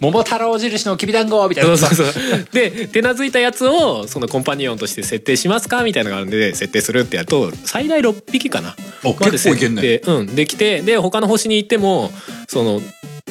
[0.00, 1.76] 桃太郎印のきびだんごみたいな。
[1.76, 2.46] そうそうそう。
[2.52, 8.76] で手なずいたやつをそのコンパニオンとして設定しますかみたいなのがあるんで設定するってやると最大6匹かな。
[9.04, 9.82] おまで結構いけんね。
[9.82, 12.10] 設定うんできてで他の星に行っても
[12.48, 12.80] その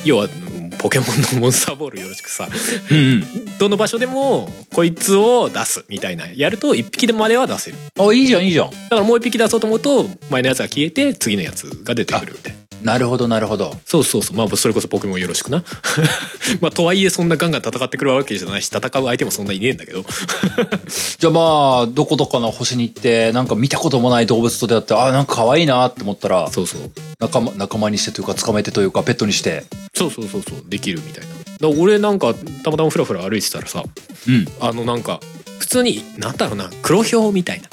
[0.06, 2.48] 要はうんポケモンのモンスターボールよろしくさ
[2.92, 3.58] うんうん。
[3.58, 8.70] どの場所でもこいつを出すみたいなやると1匹でまでは出せるあ、いいじゃん、いいじゃん。
[8.70, 13.76] だからもう1匹出そうと思うと前のやつが消えて次のやつが出てくるみたいななるほどなるほど。
[13.86, 14.38] そうそうそう。
[14.38, 15.64] まあそれこそポケモンよろしくな。
[16.62, 20.06] まあとはいえそんなガンガン戦ってくるわけじゃないし戦う相手もそんないねえんだけど。
[21.18, 21.42] じゃあま
[21.84, 26.92] あどこどこの星に行ってなんか見たこともない動物と出会ってあなんか可愛いなって思ったらそうそう。
[27.20, 29.66] 仲間仲間にしてというか捕まえてというかペットにして。
[29.96, 30.64] そうそうそうそう。
[30.68, 31.30] できるみたいな。
[31.60, 33.84] だ俺なんかたまたまフラフラ歩いてたらさ
[34.28, 34.48] うん。
[34.62, 35.20] あのなんか
[35.60, 37.70] 普通になんだろうな黒ヒョウみたいな。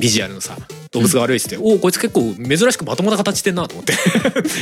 [0.00, 0.56] ビジュアルのさ
[0.90, 3.94] 動物が歩いてて、おおこいつ結構珍しくまともな形してんなと思って。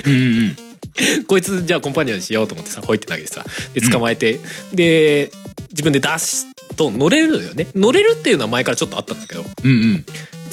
[0.07, 0.57] うんうん
[1.29, 4.41] こいつじゃあコンパニオンにしようと思ってさほいって投げてさで捕まえて、
[4.73, 5.31] で
[5.71, 7.69] 自分で出すと乗れるのよね。
[7.75, 9.45] 乗れるっていうのは前からちょっとあったんだけど。
[9.65, 10.05] うんうん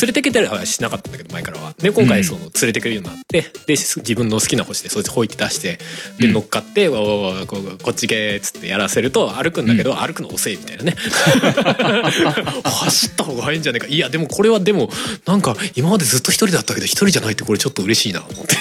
[0.02, 1.74] 連れてけたりはしなかったんだけど前からは。
[1.78, 5.80] で今回その連れてくるようになって、で自分の好きな星でそいつほいって出して
[6.20, 6.34] でうん。
[6.34, 10.96] 乗っかって「わわわわここっちけ」っつってやらせると歩くんだけど、歩くの遅いみたいなね。
[12.64, 13.88] 走った方が早いんじゃないか。
[13.88, 14.92] いやでもこれはでも
[15.26, 18.58] なんか今までずっと一人だったけど一人じゃないってこれちょっと嬉しいなと思って。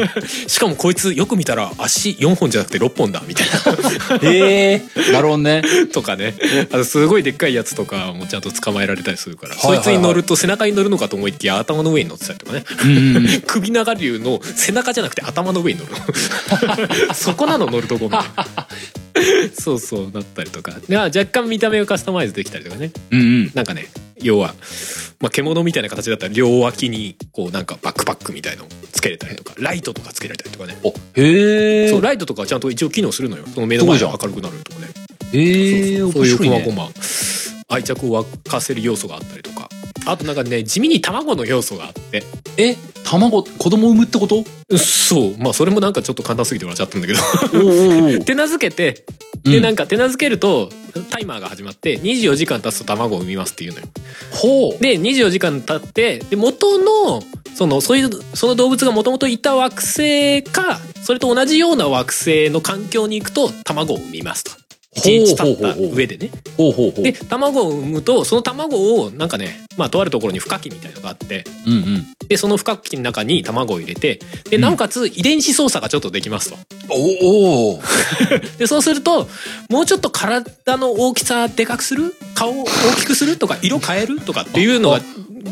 [0.48, 3.46] しかもこいつよく見たら足4本じゃなくて6本だみたい
[4.22, 5.12] へえ。
[5.12, 5.62] なるほどね。
[5.62, 6.34] なとかね。
[6.70, 9.84] あとすごいでっかいやつとかもちゃんと捕まえられたりするから、はいはいはい。
[9.84, 12.64] そいつに乗ると背中に乗るのかと思いきや頭の上に乗ってたりとかね。
[13.46, 15.98] 首長竜の背中じゃなくて頭の上に乗るの。
[17.14, 18.68] そこなの乗るとこみたいな。
[19.58, 20.76] そうそうだったりとか。
[20.88, 22.92] 若干見た目をカスタマイズできたりとかね。
[23.10, 23.50] うんうん。
[23.54, 23.88] なんかね
[24.20, 24.54] 要は、
[25.20, 30.78] まあ、獣みたいな形だったら両脇にこうなんかバックパックみたいのをつけれたりとかライトとかつけられたりとかね。
[30.84, 33.44] おへえそうライトとかはちゃんと一応機能するのよ。
[33.52, 34.88] その目の前が明るくなるとかね。
[35.32, 36.26] へえ面そう。
[36.26, 36.90] いうこまごま
[37.70, 39.68] 愛着を沸かせる要素があったりとか
[40.10, 42.22] あとなんかね地味に卵の要素があって。
[42.56, 44.44] え卵子供産むってこと？
[44.76, 45.38] そう。
[45.38, 47.20] まあそれもなんかちょっと簡単すぎて笑っちゃったんだけど。
[48.24, 49.04] 手なずけて
[49.44, 49.52] うん。
[49.52, 50.70] でなんか手なずけると
[51.10, 53.86] タイマーが始まって24時間経つと卵を産みますっていうのよ。
[54.32, 54.82] ほう。
[54.82, 57.22] で24時間経ってで元の
[57.54, 64.52] そのそういうその動物がもともといた惑星かそれと同じような惑星の環境に行くと卵を産みますと
[64.98, 66.30] 1日経った上でね。
[67.02, 71.44] で卵を産むとその卵をなんかねまあとあるところに孵化器みたいのがあって。
[71.66, 72.06] うんうん。
[72.28, 76.56] でその孵化器の中に卵を入れてでなおかつ遺伝子操作がちょっとできますと。
[76.90, 77.82] おお
[78.58, 79.28] でそうすると
[79.70, 85.00] もうちょっと体の大きさでかくする顔を大きくするとか色変えるとかっていうのが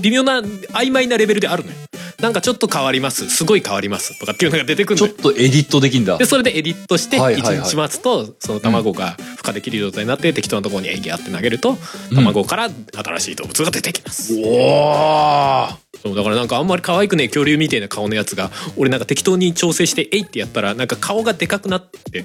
[0.00, 1.76] 微妙な曖昧なレベルであるのよ。
[2.20, 3.28] なんかちょっと変わります。
[3.28, 5.10] すごい変わりますとかっていうのが出てくるちょっ。
[5.10, 7.56] とエディットできんだでそれでエディットしてはいはいはい。
[7.58, 11.76] 1日待つとその卵が孵化できる状態になって適当なところにエギャって投げると
[12.10, 14.34] うん卵から新しい動物が出てきます。
[14.44, 22.24] おおそうだからなんかあんまり可愛くね恐竜みたいな顔のやつが俺なんか適当に調整して「えい!」ってやったらなんか顔がでかくなって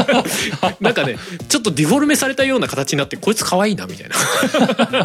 [0.80, 1.16] なんかね
[1.48, 4.16] ちょっとディフォルメされたような形になってこいつ可愛いなみたいな。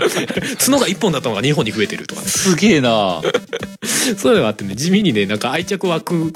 [0.58, 2.28] 角が1本だったのが2本に増えてるとかね。
[2.28, 3.21] すげえな。
[4.17, 6.34] そういうのがあってね地味にねなんか愛着湧く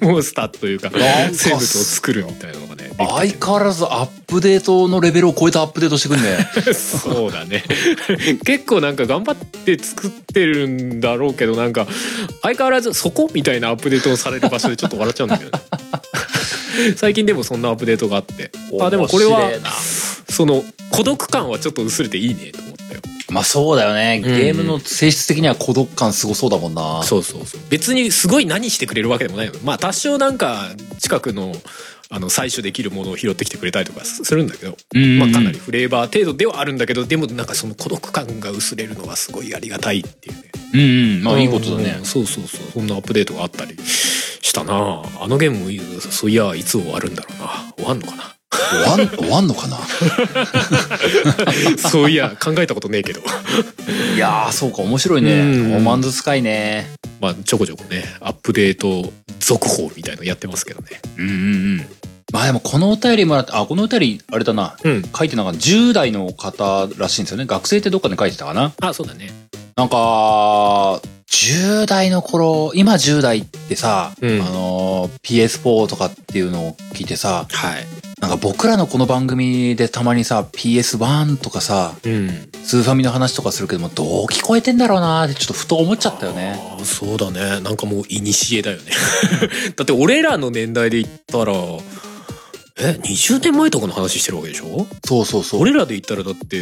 [0.00, 0.90] モンスターというか
[1.32, 6.48] 生物を作るみたいなのがね相変わらずアップデートのレベルを超えたアップデートしてくんね。
[6.74, 7.62] そうだね。
[8.44, 11.86] 結構なんか頑張って作ってるんだろうけどなんか
[12.42, 15.64] 相変わらずそこみたいなアップデートをされる場所でちょっと笑っちゃうんだけどね。
[16.96, 18.50] 最近でもそんなアップデートがあって。
[18.80, 19.50] あでもこれは
[20.28, 24.22] その孤独感はちょっと薄れていいねと思ったよまあそうだよね。
[24.24, 24.36] うん。
[24.36, 27.02] ゲームの性質的には孤独感すごそうだもんな。
[27.02, 27.60] そうそうそう。
[27.70, 29.54] 別にすごい何してくれるわけでもないの。
[29.64, 31.54] まあ多少なんか近くの
[32.08, 35.18] あの採取できるものを拾ってきてくれたりとかするんだけど、うん。
[35.18, 40.42] まあ、かなりフレーバー程度ではあるんだけどでもなんかその孤独感が薄れるのはすごいありがたいっていうね。
[40.72, 41.22] うんうん。
[41.24, 41.96] まあいいことだね。
[41.98, 42.60] うんそうそうそう。
[42.72, 45.02] そんなアップデートがあったりしたな。
[45.20, 47.74] あのゲームもいそういやいつ終わるんだろうな。
[47.76, 48.32] 終わんのかな？
[48.48, 49.78] 終わん終わんのかな？
[51.90, 53.20] そういや考えたことねえけど。
[54.14, 54.82] いやーそうか。
[54.82, 55.70] 面白いうん。
[55.70, 56.86] ねおまんず使いね。
[57.20, 59.12] まあちょこちょこねアップデート
[59.46, 60.88] 続報みたいのやってますけどね。
[61.18, 61.36] うんうんう
[61.82, 61.86] ん。
[62.32, 64.76] まあでもこのお便りもらってあこのお便りあれだな。
[64.82, 65.02] うん。
[65.02, 67.46] 書いてなんか10代の方らしいんですよね。
[67.46, 68.72] 学生ってどっかで書いてたかな。
[68.80, 69.30] あそうだね。
[69.76, 74.40] なんか10代の頃今10代ってさ、うん。
[74.42, 77.84] あの PS4 とかっていうのを聞いてさはい。
[78.20, 82.28] なんか僕らのこの番組でたまにさ PS1 とかさうん。
[82.64, 86.58] スーファミの話とかするけどもどう聞こえてんだろうなってちょっとふと思っちゃったよね。
[86.84, 87.60] そうだね。
[87.60, 88.90] なんかもう古だよね。
[89.76, 91.52] だって俺らの年代で言ったら
[92.78, 94.86] え20年前とかの話してるわけでしょ？
[95.04, 95.60] そうそうそう。
[95.62, 96.58] 俺らで言ったらだって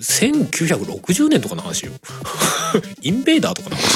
[0.00, 1.92] 1960年とかの話よ。
[3.02, 3.86] インベーダーとかの話？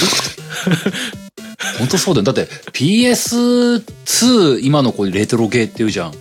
[1.79, 2.25] 本当そうだよ。
[2.25, 6.15] だって PS2 今の子にレトロゲーって言うじゃん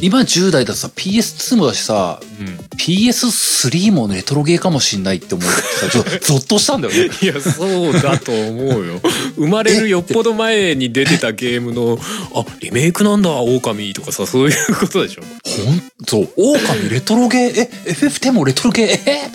[0.00, 2.46] 今10代だとさ、PS2 もだしさ、うん。
[2.76, 7.14] PS3 もレトロゲーかもしんないって思ってさ、ちょっとゾッとしたんだよね。
[7.22, 9.00] いや、そうだと思うよ。
[9.36, 11.98] 生まれるよっぽど前に出てたゲームの、
[12.34, 15.22] あ、リメイクなんだ、狼とかさ、そういうことでしょ。
[15.22, 19.30] ほんそう、狼レトロゲー、え、FF10 もレトロゲー、え？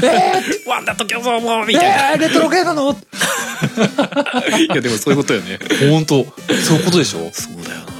[0.00, 0.68] ー、え？
[0.68, 2.12] ワンダと競争もみー、たいな。
[2.12, 2.96] えー、レトロゲーなの？
[4.58, 5.58] いや、でもそういうことよね。
[5.88, 6.26] ほんと、
[6.66, 7.30] そういうことでしょ？
[7.32, 7.99] そうだよな。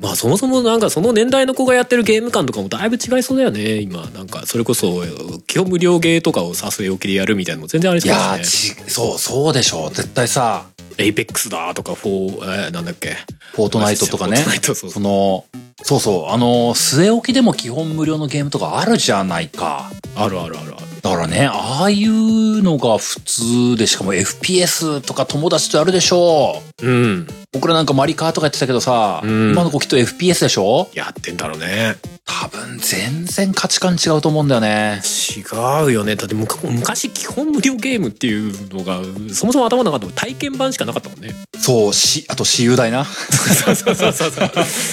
[0.00, 5.02] まあそもそもなんかその年代の子がやってるゲーム感とかもだいぶ違いそうだよね今なんかそれこそ
[5.46, 9.90] 基本無料ゲーとかをさ据え置きでやるみたいなのも全然ありそうですねち、そう、そうでしょう。
[9.90, 10.66] 絶対さ、
[10.98, 13.16] エイペックスだとかフォー、えーなんだっけ。
[13.52, 14.36] フォートナイトとかね。
[14.36, 15.44] そうそそうの、
[15.82, 19.90] そうそう、あの、据え置きでも基本無料のゲームとかあるじゃないか。
[20.14, 20.86] あるあるあるある。
[21.02, 26.90] だからね、ああいうのが普通で、しかも FPS とか友達とやるでしょう。
[26.90, 27.26] ん。
[27.52, 29.50] 僕らなんかマリカーとかやってたけどさ、うん。
[29.52, 30.88] 今の子きっと FPS でしょ？
[30.94, 31.96] やってんだろうね
[32.28, 35.00] 多分全然価値観違うと思うんだよね。
[35.04, 35.42] 違
[35.84, 36.16] うよね。
[36.16, 39.00] だってむか昔基本無料ゲームっていうのが
[39.32, 41.34] そもそも頭の中でも体験版しかなかったもんね。
[41.56, 43.04] そう、し、あと私有代な。
[43.04, 44.30] そうそうそうそう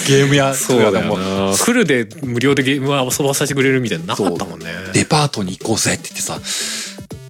[0.07, 1.55] ゲーム屋そうだもよな。
[1.55, 4.67] フルで無料でゲームは遊ばさせてくれるみたいなのなかったもんね。
[4.93, 6.39] デパートに行こうぜって言ってさ、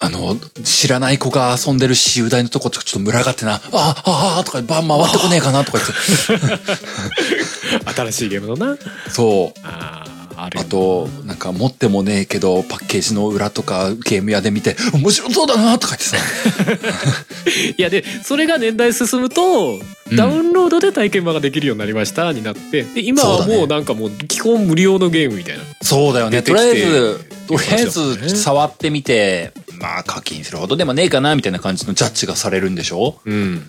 [0.04, 0.36] あの、
[0.66, 5.80] 知らない子が遊んでる私有代のとこちょっと群がってな、ああ、ああ、とか、ば回ってこねえかなとか
[6.28, 7.94] 言って。
[7.96, 8.78] 新しいゲームのな
[9.10, 9.60] そう。
[9.63, 10.12] あー
[10.44, 16.18] あるよあと、なんか持ってもねえけど、パッケージの裏とかゲーム屋で見て、面白そうだなとか言ってさ。
[17.78, 19.80] いやでそれが年代進むと、ん。
[20.16, 25.64] ダウンロードで体験版ができるようになりましたになってで今はもうなんかもう基本無料のゲームみたいな。
[25.82, 26.42] そうだよね。
[26.44, 33.20] とりあえず、とりあえず触ってみて、まあ課金するほどでもねえかなみたいな感じのジャッジがされるんでしょ？
[33.26, 33.68] うん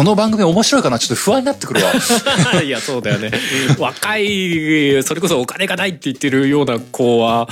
[0.00, 1.92] この番組面白いかなちょっと不安になってくるわ。
[2.64, 3.30] いやそうだよね。
[3.78, 7.46] 若いそれこそお金がないって言ってるような子は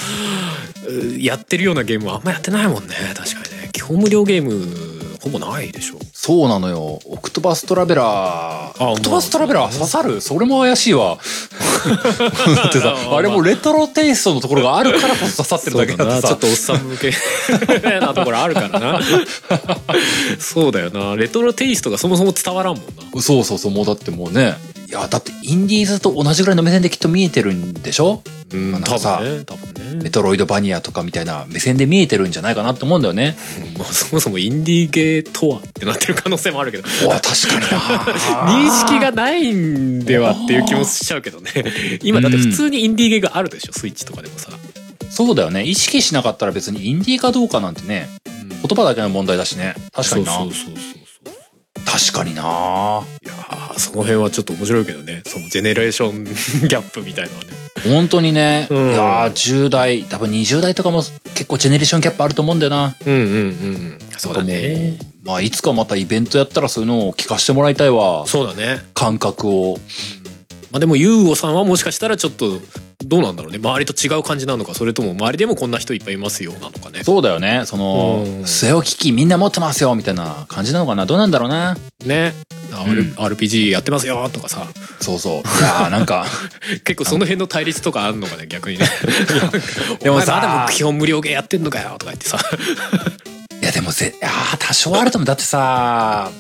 [1.19, 2.95] やってるようなゲームはあんまやってないもんね。
[3.15, 3.69] 確かにね。
[3.75, 4.67] 基本無料ゲーム
[5.21, 7.01] ほぼないでしょそうなのよ。
[7.05, 8.85] オクトバストラベラー。
[8.85, 10.21] あオクトバストラベラー刺さる？
[10.21, 11.19] それも怪しいわ。
[12.57, 16.39] だってさ、あれもレトロテイストのところがあるからこそ刺さってるだけだってさちょっ。
[16.39, 17.13] とおっさん向け
[18.01, 19.01] なところあるからな
[20.39, 24.55] そうだよなレトロテイストがそもそも伝わらんもんなそうそうそう、もうだってもうね。
[24.89, 28.23] いや、だってインディーズと同じぐらいの目線できっと見えてるんでしょ？
[28.55, 29.45] うん多なんかさ分ね。
[29.45, 33.37] 多分ねメトロイドバニアとかみたいな目線で見えてるんじゃないかなって思うんだよね。
[33.79, 36.85] まあ、そもそもインディーゲーとはってなってる可能性もあるけど。
[36.89, 37.21] 確か
[37.55, 38.49] にな。
[38.71, 41.51] 認識がないんではっていう気もしちゃうけどね。
[42.03, 43.75] 今だって普通にインディーゲーがあるでしょ？
[43.75, 44.49] スイッチとかでもさ、
[45.11, 45.65] そうだよね。
[45.65, 49.75] 意識しなかったら別にインディーかどうかなんてね、言葉だけの問題だしね。
[49.93, 50.33] 確かにな。
[50.39, 51.08] そうそうそうそう
[51.85, 52.43] 確かにない
[53.27, 56.25] やーその辺はちょっと面白いけどねそのジェネレーション
[56.69, 57.51] ギャップみたいのはね
[57.87, 58.67] 本当にね。
[58.71, 61.03] うんいやー10代、多分20代とかも
[61.35, 62.97] 結構ジェネレーションギャップあると思うんだよな。
[63.07, 68.27] うんうんうんそうだねまあ、いつかまたイベントやったらそういうのを聞かせてもらいたいわ。
[68.27, 69.79] そうだね感覚を。
[70.71, 72.61] まあでもユーゴさんはもしかしたらちょっと
[73.05, 73.59] どうなんだろうね。
[73.59, 77.05] 周りと違う感じなのかそれとも周りでもこんな人いっぱいいますよなのかね。
[77.05, 77.63] そうだよね。
[77.65, 81.07] そのうん、据え置き機みんな持ってますよみたいな感じなのかな？
[81.07, 81.77] どうなんだろうな。
[82.05, 82.35] ね、
[82.73, 83.15] あうん。
[83.17, 84.67] R- RPG やってますよとかさ。
[85.01, 85.33] そうそう。
[85.35, 86.27] いやー なんか、
[86.85, 88.87] 結構その辺の対立とかあるのかね逆にね。
[90.03, 90.35] でもさ。
[90.35, 92.39] まだも基本無料ゲーやってんのかよとか言ってさ。
[93.63, 95.27] いやでもぜ、いやー多少あると思う。
[95.27, 96.31] だってさ、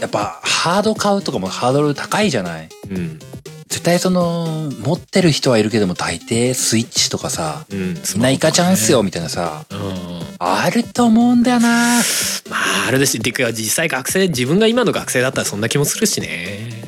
[0.00, 2.68] やっぱハード買うとかもハードル高いじゃない？
[2.90, 3.18] うん
[3.68, 11.68] 絶対その、持ってる人はいるけども大抵スイッチとかさ、うんみんなイカチャンスよみたいなさ、うんあると思うんだよな。
[12.48, 16.87] まああれですてか実際学生自分が今の学生だったらそんな気もするしね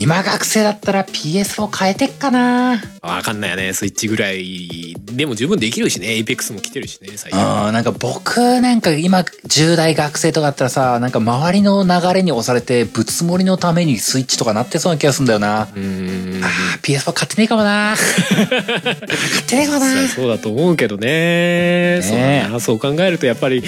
[0.00, 2.80] 今学生だったら PS を変えてっかな。
[3.02, 15.64] わかんないよねスイッチぐらいでも十分できるしねエイペックスも来てるしね最うん、近なんか僕なんか今10代学生とかだったらさ、なんか周りの流れに押されてぶつもりのためにスイッチとかなってそうな気がするんだよな。
[15.64, 17.94] うーんあー PS4 買ってねえかもな。
[18.00, 20.08] 買ってねえかもな。
[20.08, 23.62] そうだと思うけどねそうだなそう考えるとやっぱり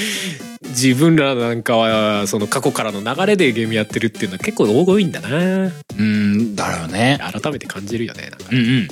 [0.68, 7.18] 自分らなんかはその過去からの流れでゲームやってるっていうのは結構多いんだなうん、だろうね。
[7.20, 8.88] 改めて感じるよねなんかうんうん。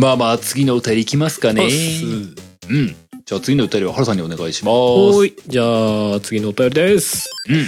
[0.00, 1.66] まあまあ次のお便りいきますかね。
[2.68, 2.96] うん。
[3.30, 4.74] じゃあ次のお便りははるさんにお願いします。
[4.74, 7.66] はーいじゃあ次のお便りですうん。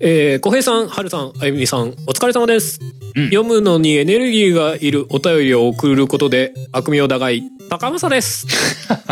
[0.00, 2.80] えー、小平さん、はるさん、あゆみさん、お疲れ様です。
[3.14, 8.46] うん読むのにエネルギーがいるお便りを送ることで、悪名高い、高政です。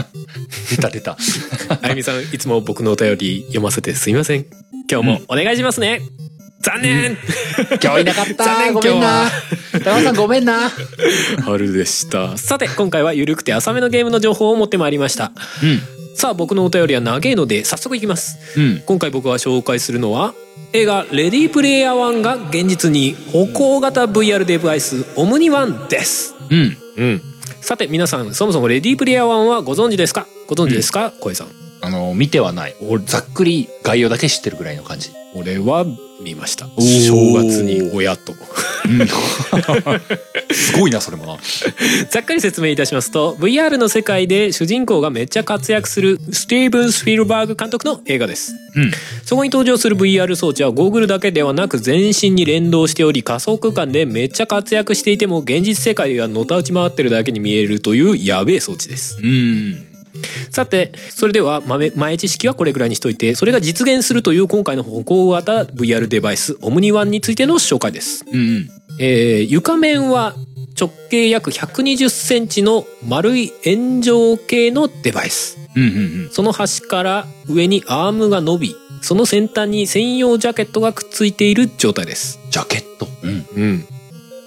[0.74, 1.18] 出た出た。
[1.82, 4.46] あゆみさん、いつも僕のお便り読ませてすいません。
[4.90, 6.00] 今日もお願いしますね。
[6.60, 7.16] 残念
[7.82, 9.30] 今日いなかった残念ごめんな
[9.82, 10.70] 高尾さんごめんな
[11.44, 12.36] 春でした。
[12.36, 15.32] さて、今回は緩くて浅めのゲームの情報を持ってまいりました。
[16.14, 18.36] さあ、僕のお便りは長いので、早速いきます。
[18.58, 20.34] うんうん今回僕が紹介するのは、
[20.72, 26.34] 映画「レディープレイヤー1」が現実に歩行型 VR デバイスオムニワンです。
[26.50, 27.22] うんうん。
[27.62, 30.26] さて皆さんそもそもレディープレイヤー1はご存知ですか？
[30.46, 31.59] ご存知ですか、小江さん。
[31.82, 32.74] あの見てはない。
[33.06, 35.10] ざっくり概要だけ知ってるぐらいの感じ。
[35.34, 35.84] 俺は
[36.20, 36.66] 見ました。
[36.66, 37.06] ー。
[37.06, 38.34] 正月に親と。
[40.52, 41.38] すごいなそれもな。
[42.10, 48.54] ざっくり説明いたしますと VR の世界で主人公がめっちゃ活躍するスティーブン・スピルバーグ監督の映画です。
[48.74, 48.90] うん。
[49.24, 59.18] そこに登場する VR 装置はゴーグルだけではなく全身に連動しており仮想空間でめっちゃ活躍していても現実世界がのたうち回ってるだけに見えるというやべえ装置です。
[59.22, 59.89] うん
[60.50, 70.34] さてそれでは豆前知識はこれぐらいにしといてそれが実現するという今回の歩行型 VR デバイスオムニワンについての紹介ですうんえー床面は
[70.78, 75.58] 直径約120センチの丸い円状形のデバイス。
[75.76, 82.38] うんうんその端から上にアームが伸び、その先端に専用ジャケットがくっついている状態です。
[82.50, 83.06] ジャケット？
[83.22, 83.84] うんうん。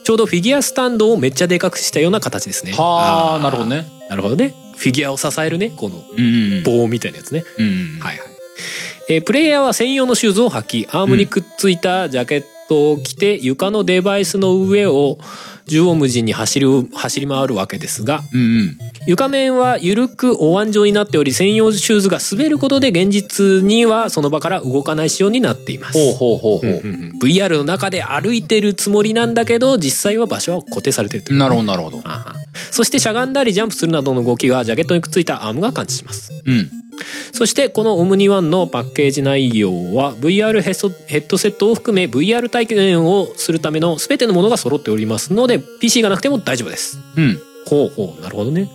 [0.03, 2.71] ちょうどフィギュアスタンドをめっちゃでかくしたような形ですね。
[2.73, 3.69] はあーなるほど。
[3.69, 4.55] ねなるほどね。
[4.75, 6.03] フィギュアを支えるね、この
[6.63, 7.43] 棒みたいなやつね。
[7.99, 8.27] はいはい。
[9.09, 15.17] えープレイヤーは専用のシューズを履き、アームにくっついたジャケットを着て、床のデバイスの上を
[15.65, 25.97] 縦横無尽に走る、走り回るわけですが、うんうん床面は緩くお椀状になっており、専用シューズが滑ることで現実にはその場から動かない仕様になっています。
[25.97, 26.69] ほうほうほうほう。
[26.69, 27.19] んうんうん。
[27.21, 31.35] VR の中で歩いてるつもりなんだけど、実際は場所は固定されてるという。
[31.35, 32.01] うなるほどなるほど。
[32.71, 36.31] そしてしゃがんだりジャンプするなどの動きがジャケットにくっついたアームが感知します。
[36.45, 36.82] うん
[37.31, 46.99] そしてこのオムニワンのパッケージ内容は VR ヘッドヘッドセットを含め VR 体験をするための全てのものが揃っておりますので PC がなくても大丈夫です。
[47.17, 47.39] うん。
[47.65, 48.21] ほうほう。
[48.21, 48.69] なるほどね。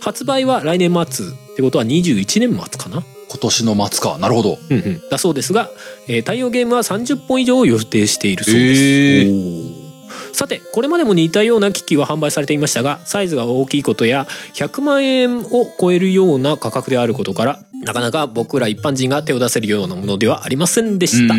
[0.00, 3.02] 発売は来年末ってことは21年末かな？
[3.28, 4.18] 今年の末か。
[4.18, 4.58] なるほど。
[4.70, 5.02] うんうん。
[5.10, 5.70] だそうですが、
[6.08, 8.80] えー対応ゲームは30本以上を予定しているそうです。
[8.82, 9.30] へー。
[9.30, 9.83] おー
[10.34, 21.34] さてこれまでも似たような機器は販売されていましたがサイズが大きいことや100万円を超えるような価格であることからなかなか僕ら一般人が手を出せるようなものではありませんでした、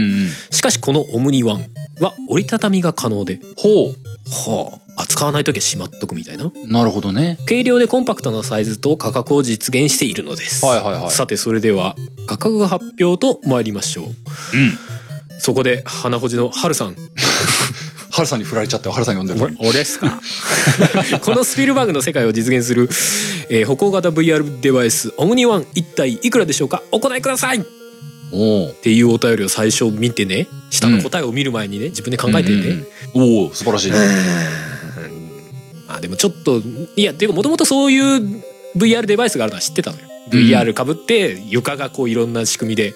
[0.51, 1.65] しかしこのオムニワン
[1.99, 6.45] は折りたたみが可能でほはあ扱わない時はしまっとくみたいな。
[6.45, 7.37] うなるほどね。
[7.45, 11.11] 軽量でコンパクトなサイズと価格を実現しているのです、はいはいはい。
[11.11, 11.95] さてそれでは
[12.27, 14.05] 価格発表と参りましょう。
[14.05, 14.13] うん。
[15.39, 16.95] そこで花ほじの春さん
[18.15, 20.21] ハルさんに振られちゃったよハルさん呼んでる俺ですか？
[21.21, 22.89] このスピルバーグの世界を実現する、
[23.49, 26.81] えー歩行型 VR デバイスオムニワン一体いくらでしょうか？
[26.91, 27.57] お答えください！
[27.57, 27.61] っ
[28.31, 33.91] おおていうお便りを最初見てね下の答えを見る前にね自分で考えてね、おお素晴らしい。
[35.87, 36.61] あでもちょっと
[36.95, 38.41] いやっていうかもともとそういう
[38.75, 40.39] VR デバイスがあるのは知ってたのよ、うん。
[40.39, 42.95] VR かぶって床がこういろんな仕組みで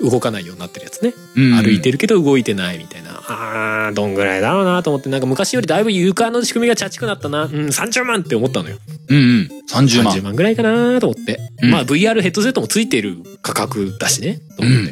[0.00, 1.62] 動かないようになってるやつね、うん。
[1.62, 3.22] 歩いてるけど動いてないみたいな。
[3.26, 5.08] あーどんぐらいだろうなと思って。
[5.08, 7.44] なんか昔よりだいぶ床の仕組みがチャチくなったな。
[7.44, 8.76] うん30万って思ったのよ。
[9.08, 9.48] うんうん。
[9.70, 10.14] 30万。
[10.14, 11.70] 30万ぐらいかなと思って、うん。
[11.70, 14.40] まあ VR ヘッドセットもついてる価格だしね。
[14.56, 14.86] と思っ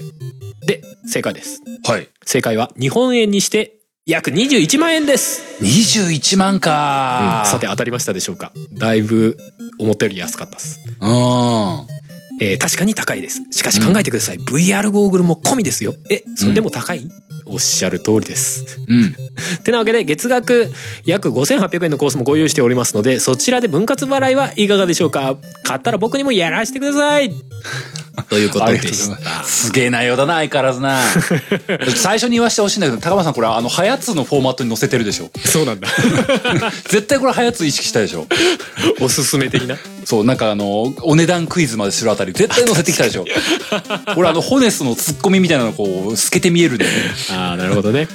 [0.67, 1.61] て、で正解です。
[1.85, 2.09] はい。
[2.25, 3.75] 正解は日本円にして
[4.07, 5.63] 約21万円です。
[5.63, 7.43] 21万か。
[7.45, 7.51] うん。
[7.51, 8.53] さて当たりましたでしょうか。
[8.73, 9.37] だいぶ
[9.79, 11.87] 思ったより安かったです、うん
[12.41, 13.43] えー確かに高いです。
[13.51, 15.95] しかし考えてください、VR ゴーグルも込みですよ。
[16.11, 17.09] えそれでも高い、
[17.47, 18.79] おっしゃる通りです。
[18.89, 19.15] うん。
[19.65, 20.71] てなわけで月額
[21.05, 25.37] 約5800円のコースもご用意しておりますのでそちらで分割払いはいかがでしょうか？
[25.65, 27.33] 買ったら僕にもやらせてください。
[28.29, 29.19] ということでした。
[29.21, 29.67] ます。
[29.69, 31.01] すげえ内容だな相変わらずな。
[31.97, 35.31] 最初に言わせてほしいんだけど高間さんこれあのハヤツのフォーマットに載せてるでしょ？
[35.45, 35.89] そうなんだ。
[36.89, 38.27] 絶対これハヤツ意識したでしょ？
[39.01, 39.77] おすすめ的な？
[40.05, 43.25] そうなんかあのお値段クイズまでするあたり絶対載せてきたでしょ。
[44.17, 46.97] 俺あのホネスのツッコミみたいなのこう透けて見えるんだよね
[47.31, 48.09] ああなるほどね。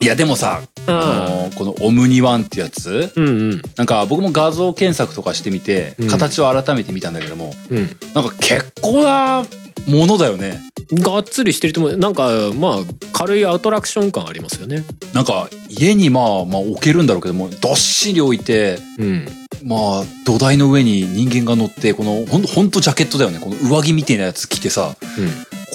[0.00, 3.12] いやでもさあのこのオムニワンってやつ。
[3.16, 3.62] うんうん。
[3.76, 6.08] なんか僕も画像検索とかしてみてうん。
[6.08, 7.96] 形を改めて見たんだけども、うん。
[8.14, 9.44] なんか結構な
[9.86, 10.60] ものだよね。
[10.92, 11.96] がっつりしてると思う。
[11.96, 12.28] なんか
[12.58, 12.78] まあ
[13.12, 14.84] 軽いアトラクション感ありますよね。
[15.12, 19.28] なんか家にまあまあ置けるんだろうけどもどっしり置いてうん
[19.64, 23.38] まあ土台の上に人間が乗ってこのほんほんとジャケットだよね。
[23.40, 24.94] この上着みたいなやつ着てさ。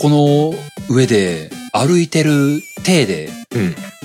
[0.02, 0.54] この
[0.90, 3.30] 上で歩いてる体で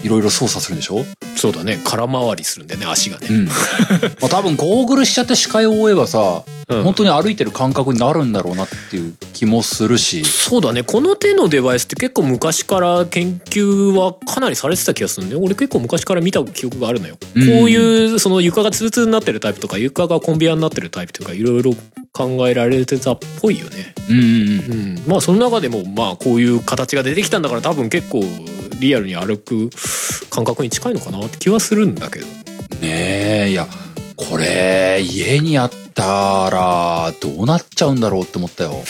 [0.02, 1.04] いろいろ操作するんでしょ？
[1.36, 1.80] そうだね。
[1.84, 3.28] 空回りするんでね足がね。
[3.30, 3.44] うん。
[4.20, 6.82] まあ多分ゴーグルしちゃって視界を追えばさうん。
[6.82, 10.24] 本当に歩いてる感覚になるんだろうなっていう気もするし。
[10.24, 10.82] そうだね。
[10.82, 17.46] この手のデバイスって結構昔から研究はかなりされてた気がするんで俺結構昔から見た記憶があるのよ、うん。
[17.46, 21.74] こういうその床がツルツルになってるタイプとか床がコンビアになってるタイプとかいろいろ
[22.14, 24.98] 考えられてたっぽいよねうんうんうん。
[24.98, 28.22] うんまあその中でもまあこういう形が出てきたんだから多分結構
[28.80, 29.68] リアルに歩く
[30.30, 32.26] 感覚に近いのかなって気はするんだけど
[32.80, 33.66] ねえ、いや、
[34.16, 38.72] これ、家にあったら、どうなっちゃうんだろうって思ったよ。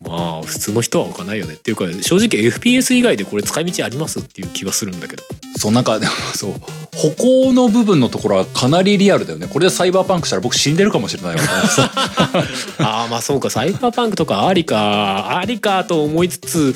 [0.00, 5.22] まあ普通の人は分かんないよねっていうか正直 FPS 以外でこれ使い道ありますっていう気がするんだけど
[5.60, 6.52] そう、なんか、でもそう、
[6.96, 9.46] 歩行の部分のところはかなりリアルだよね。
[9.46, 11.40] これでサイバーパンクしたら僕死んでるかもしれないわ。
[12.80, 16.74] ああまあそうかサイバーパンクとかありかありかと思いつつ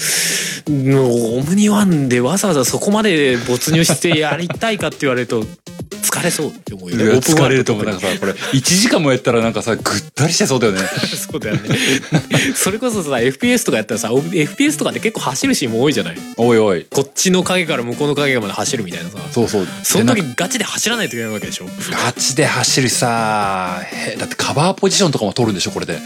[0.69, 5.45] うんオムニワンでわざわざそこまで没入してやりたいかって言われると
[5.91, 7.85] 疲れそうって思うよね疲れると思う。
[7.85, 10.81] なんかさ、これ、1時間もやったらなんかさ、ぐったりしてそうだよね。
[10.81, 11.63] そうだよね
[12.55, 16.17] それこそさ FPS とかやったらさ FPS とかで結構走るシーンも多いじゃない？
[16.37, 16.87] おいおい。
[16.91, 19.67] こっちの影から向こうの影まで走るみたいなさそうそう。
[19.83, 21.67] その時ガチで走らないといけないわけでしょ？
[21.91, 25.99] ガチで走るさ、へだってカバーポジションとかも取るんでしょ、これで。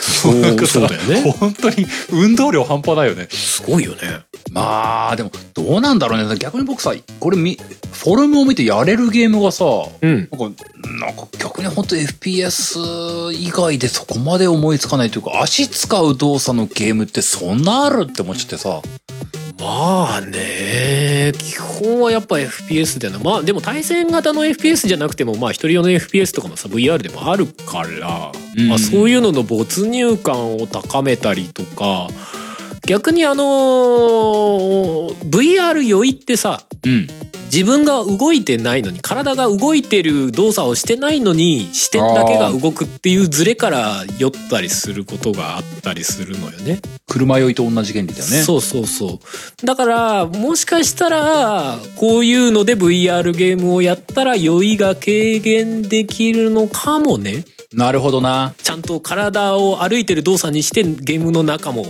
[0.00, 3.28] そうそうだよね 本当に運動量半端ないよね。
[3.30, 4.20] すごいよね
[4.50, 6.36] まあ、でも、どうなんだろうね。
[6.38, 7.58] 逆に僕さ、これみ、
[7.92, 9.64] フォルムを見てやれるゲームがさ、
[10.00, 10.64] うんなんか、
[11.06, 18.80] なんか逆に本当 FPS 以外でそこまで思いつかないというか、足使う動作のゲームってそんなあるって思っちゃってさ。
[19.58, 32.08] まあね基本はやっぱ FPS だよなまあでも対戦型の FPS じゃなくてもまあ一人用の FPS とかもさ VR でもあるから、うんまあ、そういうのの没入感を高めたりとか
[32.86, 37.06] 逆にあのー VR 酔いってさうん。
[37.46, 46.80] 自分が動いてないのに体が動いてる動作をしてないのに視点だけが動くっていうズレから酔ったりすることがあったりするのよね。
[47.08, 48.42] 車酔いと同じ原理だよね。
[48.42, 49.20] そうそうそ
[49.62, 58.54] うだからもしかしたらこういうので VR ゲームをやったら酔いが軽減できるのかもねなるほどな。
[58.62, 61.84] ちゃんと体を歩いてる動作にしてゲームの中も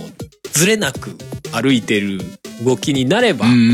[0.51, 1.15] ずれなく
[1.51, 2.19] 歩いてる
[2.63, 3.73] 動きになれば、うんうんうんう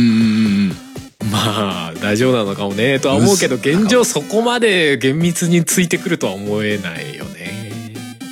[0.69, 0.92] ん。
[1.31, 7.53] まあ大丈夫なのかもねとは思うけど現状そこまで厳密についてくるとは思えないよね。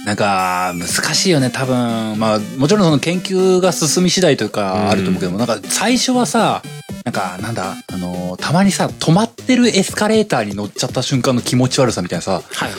[0.05, 2.17] なんか、難しいよね、多分。
[2.17, 6.63] まあ、もちろんその研究が進み次第といううんかあると思うけども、なんか最初はさ、
[7.05, 12.71] なんか、なんだ、あの、たまにさ、止まってるエスカレーターに乗っちゃった瞬間の気持ち悪さみたいなさ、はい。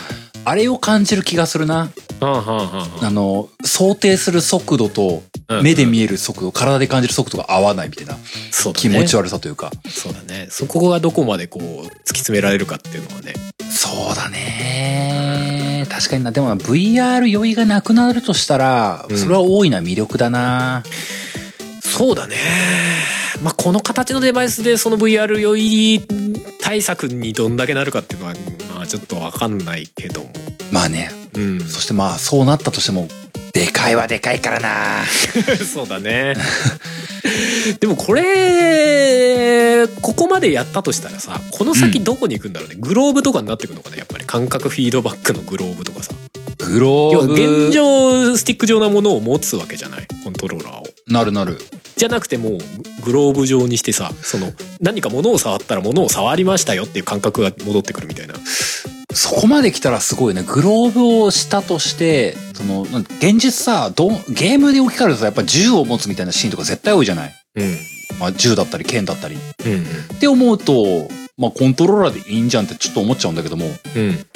[0.44, 1.90] あれを感じる気がするな。
[2.20, 8.16] はあの、想定する速度と、うん目で見える速度、体で感じる速度が合わないみたいな
[8.72, 9.70] 気持ち悪さというか。
[9.86, 10.46] そうだね。
[10.48, 11.88] そこがどこまでこう突き
[12.20, 13.34] 詰められるかっていうのはね。
[13.68, 15.86] そうだね。
[15.90, 16.30] 確かにな。
[16.30, 20.84] でも VR 酔いがなくなるとしたら、うんそれは大いな魅力だな。
[21.92, 22.36] そうだね。
[23.42, 26.00] まあこの形のデバイスでその VR 酔い
[26.60, 28.34] 対策にどんだけなるかっていうのは
[28.74, 30.30] まあちょっとわかんないけども。
[30.70, 31.10] まあね。
[31.34, 31.60] うん。
[31.60, 33.08] そしてまあ、そうなったとしても、
[33.52, 35.04] でかいはでかいからな。
[35.64, 36.34] そうだね。
[37.78, 46.12] でもこれここまでやったとしたらさこの先どこに行くんだろうね、グローブとかになってくのかねやっぱり感覚フィードバックのグローブとかさ
[46.58, 47.32] グローブ。
[47.34, 51.58] 現状スティック状なものを持つわけじゃないコントローラーをなるなる。
[52.02, 52.58] じゃなくてもう
[53.04, 54.48] グローブ状にしてさその
[54.80, 58.34] 何か物を触ったら物を触りましたよっていう感覚が戻ってくるみたいな。
[59.14, 60.42] そこまで来たらすごいね。
[60.42, 67.34] グローブをしたとして、その、現実さ、どんゲームで置き換えるとさ、やっぱ銃を持つみたいなシーンとか絶対多いじゃない？
[67.56, 67.76] うん。
[68.18, 69.36] まあ銃だったり剣だったり。
[69.36, 69.38] う
[69.68, 69.84] ん
[70.16, 74.26] って思うと、まあコントローラーでいいんじゃんってちょっと思っちゃうんだけども、うん。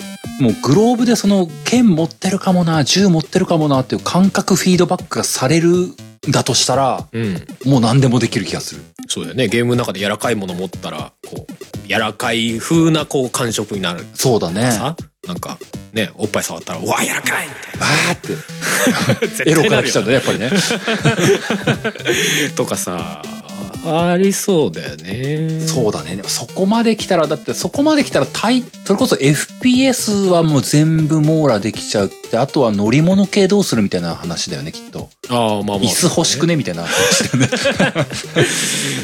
[0.41, 5.97] もうグローブでその剣持ってるかもな、銃持ってるかもなっていう感覚フィードバックがされるん
[6.29, 8.83] だとしたら、うんもう何でもできる気がする。
[9.09, 14.71] そうだよねゲームの中で柔らかいもの持ったらこう柔らかい風なこう感触になるそうだね。
[14.73, 14.97] さ
[15.27, 15.59] なんか
[15.93, 18.37] ねおっぱい触ったら「うわ柔らかい!」みたいわーって。
[19.51, 20.51] エロから来ちゃうんだね、やっぱりね。
[22.55, 23.23] とかさ
[23.87, 26.21] ありそうだよねそうだね。
[26.27, 35.09] そこまで来たら、だってそこまで来たら、たいそれこそ FPS はもう全部網羅できちゃうって、あとは乗り物系どうするみたいな話だよね、きっと。
[35.29, 38.07] ああまあまあ椅子欲しくねみたいな話だよね。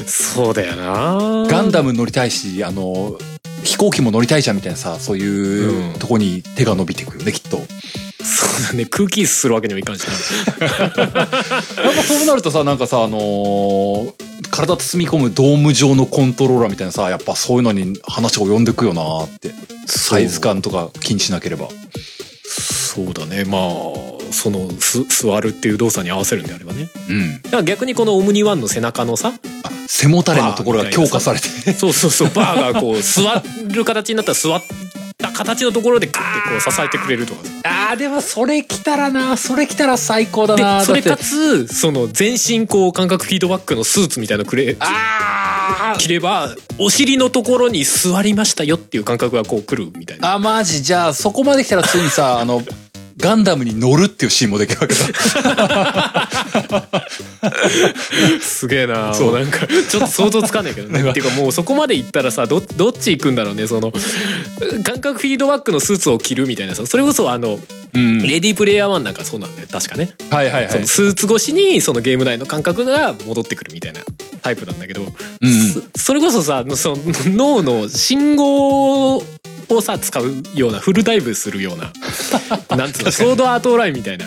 [0.07, 3.19] そうだよなガンダム乗りたいし、あの、
[3.63, 7.61] 飛行機も乗りたいじゃんみたいなさ、そういううんとこに手が伸びてくるよね、きっと。
[8.23, 14.13] そうだね空気椅子するわけにもいかんしなやっぱそうなるとさ、なんかさ、あのー
[14.51, 19.51] 体包み込むドーム状のコントローラーみたいなさ、やっぱそういうのに話を呼んでくよなーって。
[19.87, 21.69] サイズ感とか気にしなければ。
[22.45, 23.63] そうだねまあ
[24.33, 27.43] そのす座るっていう動作に合わせるんであればねうん。
[27.43, 29.33] だから逆にこのオムニワンの背中のさ
[29.87, 31.49] 背もたれのところが強化されて。
[31.73, 34.63] そうそうそうバーがこう座る形になったら座っ
[35.17, 36.21] た形のところでグッて
[36.51, 40.81] こう支えてくれるとかさあ ー、でもそれ来たらな、それ来たら最高だな。
[40.81, 45.99] でそれかつその全身こう感覚フィードバックのスーツみたいなのくれあー。
[45.99, 50.35] 着ればお尻のところに座りましたよっていう感覚がこう来るみたいな。
[50.35, 50.83] あ、マジ。
[50.83, 52.63] じゃあそこまで来たらついにさ、あの、
[53.17, 55.03] ガンダムに乗るっていうシーンもできるわけだ。
[58.41, 63.93] すげえなそうなんかちょっと想像つかないけどねっていうかもうそこまで行ったらさどどっち行くんだろうねその
[64.85, 67.59] 感覚フィードバックのスーツを着るみたいなさそれこそあの、
[67.95, 68.23] うん。
[68.23, 70.87] レディープレイヤー1なんかそうなんだよ確かね、はいはいはいその。
[70.87, 74.01] スーツ越しにそのゲーム内の感覚が戻ってくるみたいな
[74.43, 75.13] タイプなんだけど、うん
[75.53, 79.23] そそれこそさその脳の信号を
[79.81, 84.27] さ使うようなフルダイブするようななんつソードアートラインみたいな。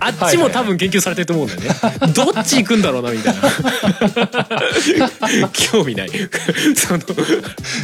[0.00, 1.68] あっちも多分研究されてると思うんだよね。
[2.14, 3.40] どっち行くんだろうなみたいな。
[5.52, 6.10] 興味ない。
[6.76, 7.00] その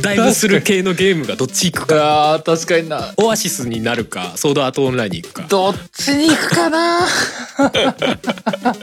[0.03, 2.41] ダイブする系のゲームがどっち行くか。
[2.45, 2.89] 確かに。
[2.89, 3.13] な。
[3.17, 5.47] オアシスになるかソードアートオンラインに行くか。
[5.49, 6.99] どっちに行くかな？
[6.99, 7.07] ま
[8.71, 8.75] あ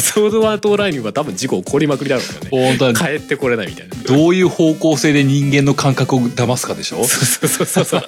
[0.00, 2.48] ソードアートオンラインは多分事故起こりまくりだろうね。
[2.50, 2.96] 本当に。
[2.96, 3.94] 帰ってこれないみたいな。
[4.04, 7.04] どういう方向性で人間の感覚を騙すかでしょ？
[7.04, 8.02] そうそうそうそう。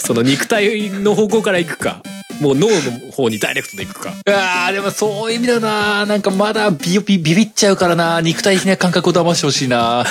[0.00, 2.01] その肉体の方向から行くか
[2.40, 6.06] もう脳の方にダイレクトで行くかあー、でもそういう意味だよな。
[6.06, 8.20] なんかまだビビビビっちゃうからな。
[8.20, 9.76] 肉体的な感覚を騙してほしいな。
[9.76, 10.06] まあ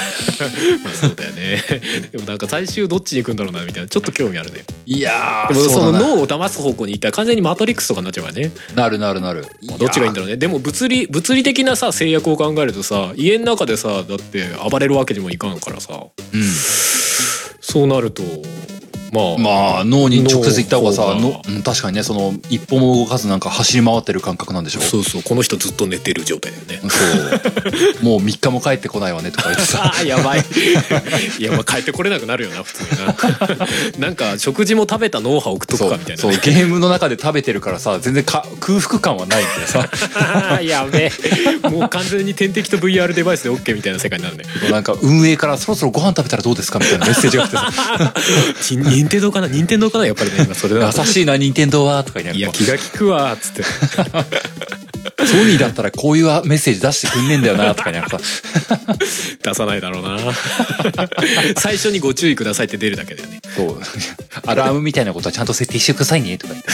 [0.93, 1.61] そうだよね
[2.11, 9.45] でもなんか最終どっちに行くんだろうなみたいなちょっと興味あるねいやー、でもその脳を騙す方向に行ったら完全にマトリックスとかになっちゃうからねなるなるなる。
[9.79, 15.93] どっちがいいんだろうねでも物理物理的なさ制約を考えるとさ家の中でさだって暴れるわけにもいかんからさ
[16.33, 16.43] うん。
[17.59, 18.23] そうなると
[19.11, 24.81] まあ、まあ、脳に直接行った方がさ、脳のうん確かにね、その、一歩も動かずなんか走り回ってる感覚なんでしょ？
[24.81, 26.89] そうそうこの人ずっと寝てる状態だよね。
[26.89, 28.03] そう。
[28.05, 29.83] もう3日も帰ってこないわねとか言ってさ。
[29.93, 30.39] ああやばい。
[31.39, 33.15] いやまあ帰ってこれなくなるよな普通にな。
[34.07, 39.89] なんか食事も食べたノウハウ送っとくかみたいな、そうね、ゲームの中で食べてるからさ全然か空腹感はないんでさ。
[40.15, 41.11] あーやべ
[41.63, 41.69] え。
[41.69, 44.45] もう完全に点滴と VR デバイスで OK みたいな世界になるね。
[44.71, 46.79] なんか運営からそろそろご飯食べたらどうですか？
[46.79, 48.13] みたいなメッセージが来てさ。
[48.61, 49.47] ち任天堂かな？
[49.47, 50.05] 任天堂かな？
[50.05, 53.63] やっぱりね 今それだ優しいな任天堂はとか言いや気が利くわっつって。
[55.25, 58.97] ソニーだったらこういうメッセージ出してくんねえんだよなとか言いながらさ。
[59.43, 60.17] 出さないだろうな。
[61.57, 63.39] 最初にご注意くださいって出るだけだよね。
[63.55, 63.81] そう。
[64.45, 66.69] アラームみたいなことはちゃんと設定してくださいねとか言って。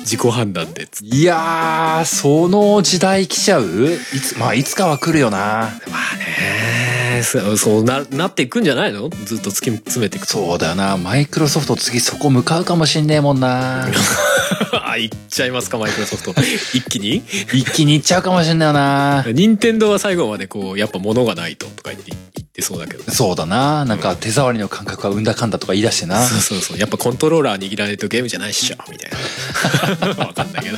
[0.00, 3.98] 自己判断でついやーその時代来ちゃう？
[4.14, 5.38] いつまあいつかは来るよな。
[5.38, 9.08] まあねそうそうななっていくんじゃないの？
[9.24, 10.32] ずっと突き詰めていくと。
[10.32, 10.96] そうだよな。
[10.96, 13.86] マイクロソフト次そこ向かうかもしんねえもんな。
[14.86, 16.34] あいっちゃいますかマイクロソフト。
[16.74, 17.22] 一気に？
[17.52, 19.24] 一気にいっちゃうかもしんないよな。
[19.32, 23.84] 任天堂は最後までこうやっぱ物がないととか言って言ってそうだけどそうだな。
[23.84, 26.22] なんか手触りの感覚はうんだかんだとか言い出してな。
[26.26, 26.78] そうそうそう。
[26.78, 29.10] やっぱコントローラー握らないとゲームじゃないっしょみたい
[30.16, 30.24] な。
[30.26, 30.76] わかんないけど。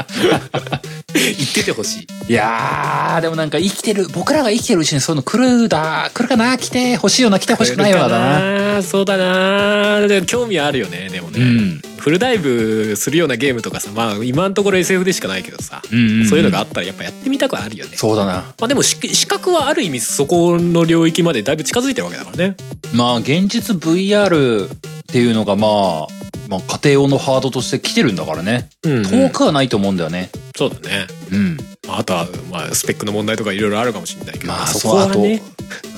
[1.14, 2.32] 言っててほしい。
[2.32, 8.76] いやー、でもなんか生きてる、僕らが生きてるうちにそういうの来るだ、来るかな来て欲しいよな、来て欲しくないよな。
[8.76, 11.80] なそうだなでも興味はあるよねでもね、うん。
[11.98, 18.32] フルダイブするようなゲームとかさまあ今のところ SF でしかないけどさ、うんうんそういうのがあったらやっぱやってみたくはあるよねそうだな。
[18.32, 22.56] まあでもし視覚はある意味そこの領域までだいぶ近づいてるわけだからね
[22.94, 24.70] まあ、現実 VR っ
[25.06, 26.06] ていうのがまあ、
[26.48, 28.68] まあ、家庭用のハードとして来てるんだからね。
[28.84, 30.30] うん遠くはないと思うんだよね。
[30.56, 31.56] そうだねうん。
[31.88, 35.42] あとはまあスペックの問題とかいろいろあるかもしれないけど、まあ、そこはね、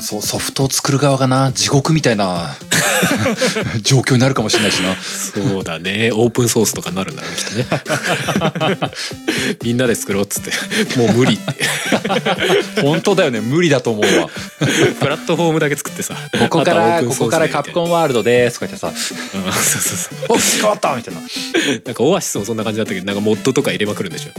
[0.01, 2.57] そう、ソフトを作る側がな、地獄みたいな
[3.83, 4.97] 状況になるかもしれないしな。
[4.97, 6.11] そうだね。
[6.13, 8.79] オープンソースとかになるんだろうきっとね。
[9.63, 10.53] みんなで作ろうっつって。
[10.99, 11.65] もう無理って。
[12.83, 14.29] 本当だよね、無理だと思うわ。
[15.01, 16.15] プラットフォームだけ作ってさ。
[16.33, 18.61] ここから、あとはオープンソースここからカプコンワールドです。
[18.61, 19.53] とか言ってさ、うん。
[19.53, 20.37] そうそうそう。
[20.37, 21.21] お変わったみたいな。
[21.85, 24.31] なんかオアシスもそんな感じだったけどなんかモッドとか入れまくるんでしょ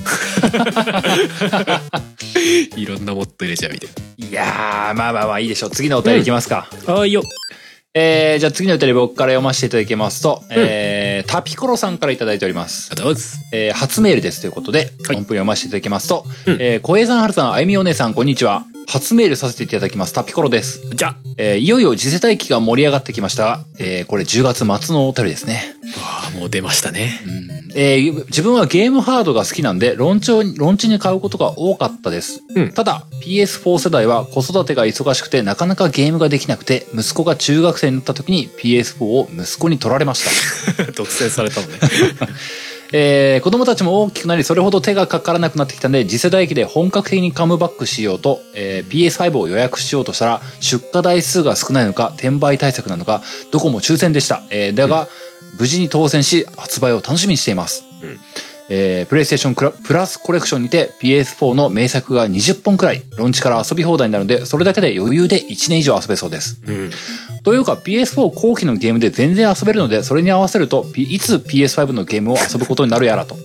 [2.76, 3.90] いろんなモッド入れちゃうみたい
[4.30, 5.72] いやー、まあまあまあいいでしょう。
[5.72, 6.70] 次のお便りいきますか。
[6.88, 7.24] なあいいよ
[7.96, 12.96] えー、じゃあ次のお便り僕から読ませていただきますと、えー、タピコロさんからいただいております。
[12.96, 13.22] どうぞ
[13.52, 18.64] えー、初メールですということで、はい本文読ませていただきますと、うんえー、小江さん、はるさん、あゆみお姉さん、こんにちは。
[18.88, 20.14] 初メールさせていただきます。
[20.14, 20.82] タピコロです。
[20.94, 25.76] じゃえー、いよいよ次世代機が盛り上がってきましたが、えー、これ10月末のお便りですね。
[25.98, 32.44] ああ出ましたねうん、えー自分はゲームハードが好きなんで、ローンチを、ローンチに買うことが多かったです。
[32.56, 40.92] うんただ、PS4 世代は子育てが忙しくて、なかなかゲームができなくて、息子が中学生になった時に PS4 を息子に取られました。
[40.94, 41.80] 独占されたのね。
[42.92, 53.22] えー子供たちも大きくなり、それほど手がかからなくなってきたんで、次世代機で本格的にカムバックしようと、えー PS5 を予約しようとしたら、出荷台数が少ないのか、転売対策なのか、
[53.52, 54.44] どこも抽選でした。
[54.50, 55.08] えーだが、
[55.60, 57.84] 無事に当選し、発売を楽しみにしています。
[58.02, 58.20] うん
[58.70, 66.62] えープレイステーションクラプラスコレクションにて PS4 の名作が20本くらい、ローンチから遊び放題になるので、それだけで余裕で1年以上遊べそうです。
[66.66, 66.92] うん。
[67.44, 73.36] というか PS4 後期のゲームで全然遊べるので、それに合わせると、いつ PS5 のゲームを遊ぶことになるやらと。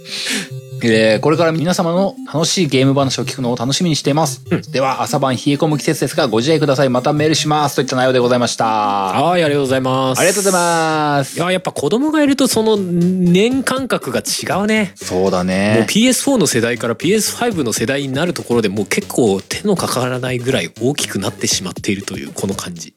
[0.86, 4.42] えーこれから皆様の楽しいゲーム話を聞くのを楽しみにしています。
[4.70, 6.88] では、朝晩冷え込む季節ですが、ご自愛ください。
[6.90, 7.76] またメールします。
[7.76, 9.16] といった内容でございました。
[9.16, 10.20] あはい、ありがとうございます。
[10.22, 11.36] りがとうございます。
[11.38, 14.92] いや、やっぱ子供がいるとその年感覚が違うね。
[14.96, 15.86] そうだもうね。
[15.88, 22.94] PS4 の世代から PS5 の世代になるところでもう結構手のかからないぐらい大きくなってしまっているというこの感じ。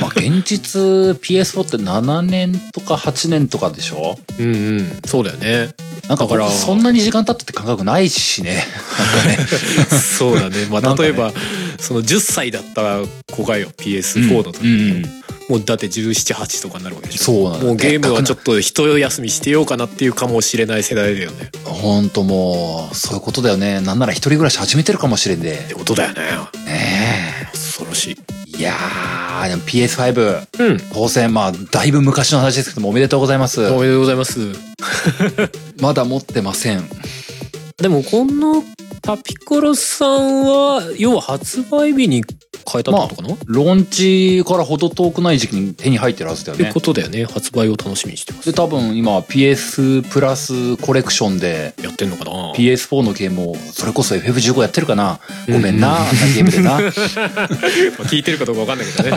[0.00, 0.80] まあ、現実
[1.20, 4.18] PS4 って7年とか8年とかでしょ？
[4.38, 5.00] うんうん。
[5.04, 5.74] そうだよね。
[6.08, 8.64] なんかだからそんなに時間経ったって感覚ないしね。
[9.26, 9.46] なんかね。
[9.98, 10.66] そうだね。
[10.70, 11.32] まあ、例えば、
[11.78, 13.00] その10歳だった
[13.32, 17.24] 子がよ、PS4 の時、うんうんもうだって17、8とかになるわけでしょ。
[17.24, 21.50] そうなんだもうゲームはちょっと一休みしてようかなっていうかもしれない世代だよね。
[21.64, 23.80] ほんともう、そういうことだよね。
[23.80, 25.68] なんなら一人暮らし始めてるかもしれんでっ。
[25.68, 26.22] てことだよね。
[26.66, 28.16] ね恐ろしい。
[28.56, 28.58] え。
[28.58, 30.78] いやー、でも PS5 うん。
[30.92, 33.60] 当選、まあ、だいぶ昔の話ですけども、おめでとうございます。
[33.68, 34.40] おめでとうございます。
[35.80, 36.88] まだ持ってません。
[37.78, 38.64] でもこの
[39.02, 42.24] タピコロさんは要は発売日に
[42.66, 46.64] 変えたってことかな、ローンチからほど遠くない時期に手に入ってるはずだよね。
[46.64, 46.80] ってこ。
[46.80, 47.26] とだよね。
[47.26, 48.50] 発売を楽しみにしてます。
[48.50, 56.70] で、多分今 PS プラスコレクションでやってんのかな？PS4 のゲームを、それこそ FF15 やってるかなごめんうんな、あんなゲームでな。
[56.72, 56.80] まあ
[58.08, 59.16] 聞いてるかどうかわかんないけど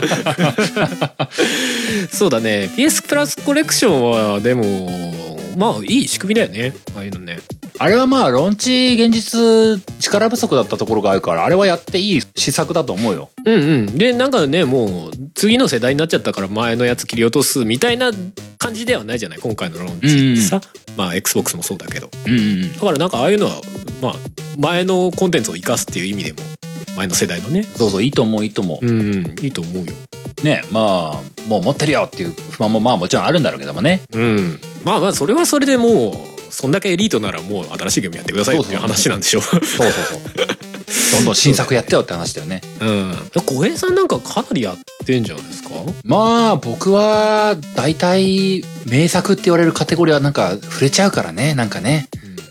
[2.12, 2.70] そうだね。
[2.76, 5.14] PS プラスコレクションはでも
[5.56, 6.74] まあいい仕組みだよね。
[6.94, 7.38] ああいうのね
[7.82, 9.40] あれはまあ、ローンチ現実
[10.00, 13.30] 力不足だったところがあるから、あれはやっていい施策だと思うよ。
[13.46, 18.10] うんうんでなんかねもう次の世代になっちゃったから前のやつ切り落とすみたいな
[18.58, 20.60] 感じではないじゃない今回のローンチってさ、
[20.94, 22.72] まあ XBOX もそうだけどうんうん。
[22.74, 23.52] だからなんかああいうのは
[24.02, 24.12] まあ
[24.58, 26.40] 前のコンテンツを生かすっていう意味でも
[26.98, 28.86] 前の世代のねそうそう、いいと思う、いいと思う。
[28.86, 29.94] うんいいと思うよ
[30.42, 34.02] ね、まあ、もう持ってるよっていう不満もまあもちろんあるんだろうけどもね。
[34.12, 40.20] うんまあまあそれはそれでもうそんだけエリートならもう新しいゲームやってくださいよっていう話なんでしょそうそうそう。
[41.12, 42.60] どんどん新作やってよって話だよね。
[42.80, 43.14] うん
[43.46, 45.70] 小平さんなんかかなりやってんじゃないですか？
[46.04, 52.08] まあ、僕は、大体、名作って言われるカテゴリーはなんか触れちゃうからね、なんかね。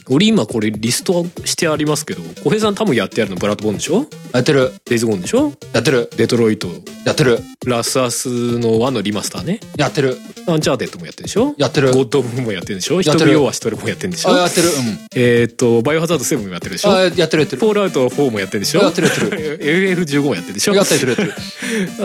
[0.09, 4.07] 俺今これリストしてありますけど小平さん多分やってやるのブラッドボーンでしょ？
[4.33, 5.53] やってる、デイズゴーンでしょ？
[5.73, 6.67] やってる、デトロイト。
[7.05, 8.27] やってる、ラスアス
[8.59, 9.59] の1のリマスターね。
[9.77, 11.55] やってる、アンチャーテッドもやってるでしょ？
[11.57, 11.93] やってる。
[11.93, 13.01] ゴッドオブもやってるでしょ？
[13.01, 13.31] 人やってる。
[13.31, 14.29] の要は一人もやってるんでしょ？
[14.29, 14.73] あ、やってる、うん。
[15.15, 16.91] えっ、とバイオハザード7もやってるでしょ？
[16.91, 17.59] あ、やってる、やってる。
[17.59, 18.81] フォールアウト4もやってるでしょ？
[18.81, 19.59] やってるやってる。
[19.59, 20.73] FF15 もやってるでしょ？
[20.75, 21.33] やってる、やってる。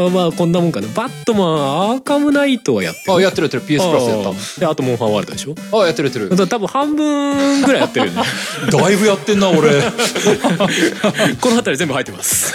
[0.07, 0.89] あまあこんなもんかな。
[0.89, 3.13] バットマンアーカムナイトはやってる。
[3.15, 3.63] あ、やってる、やってる。
[3.65, 4.61] PS プラスやっあー。
[4.61, 5.55] であとモンハンワールドでしょ？
[5.55, 5.79] た。
[5.79, 6.49] あ、やってる、やってる。
[6.49, 8.23] 多分半分ぐらいやってるよね
[8.71, 9.83] だいぶやってんな、俺。
[11.41, 12.55] この辺り全部入ってます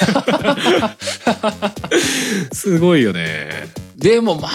[2.52, 4.50] すごいよねでも、ま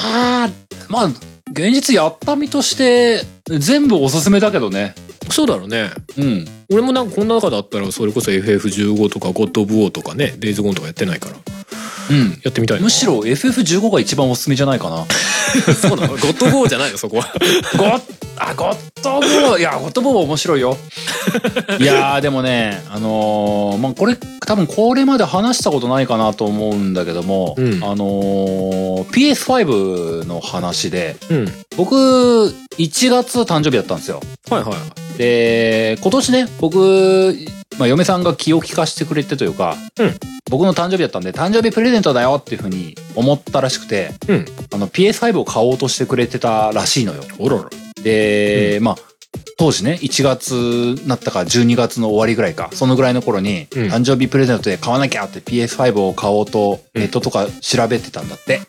[0.45, 0.51] あ、
[0.89, 1.07] まあ、
[1.51, 4.95] 現実やった身として、全部おすすめだけどね。
[5.31, 6.47] そうだろうねうん。
[6.71, 11.37] 俺もなんかこの中だったらそれこそ FF15 とかゴッド・オブ・ウォーとかねデイズ・ゴーンとかやってないから
[12.11, 12.41] うん。
[12.43, 15.05] やってみたいなむしろ FF15 が一番おすすめじゃないかな。
[15.75, 16.09] そうなの？
[16.09, 16.99] ゴッド・オブ・ウォーじゃないの？
[16.99, 17.33] そこは
[17.77, 18.01] ゴッ、
[18.39, 20.77] あ、ゴッドボー、いや、ゴッドボー面白いよ。
[21.81, 31.95] いやー、でもね、あのーまあ、これ、多分これまで話したことないかなと思うんだけども、うんあのー PS5 の話で、うん僕、
[32.79, 34.21] 1月誕生日だったんですよ。
[34.51, 34.75] はいはい
[35.19, 37.37] で、今年ね、僕、
[37.79, 40.15] まあ、嫁さんが気を利かしてくれてというか、うん。
[40.51, 44.45] 僕の誕生日だったんで、誕生日プレゼントだよっていうふうに思ったらしくて、うん。
[44.73, 47.23] あの PS5 を買おうとしてくれてたらしいのよ。
[47.39, 47.71] おろろ。
[48.03, 48.97] で、まあ、
[49.57, 53.83] 当時ね、1月になったか12月の終わりぐらいか、そのぐらいの頃に、うん。
[53.89, 57.03] 誕生日プレゼントで買わなきゃって PS5 を買おうと、うん。
[57.03, 58.61] ネットとか調べてたんだって。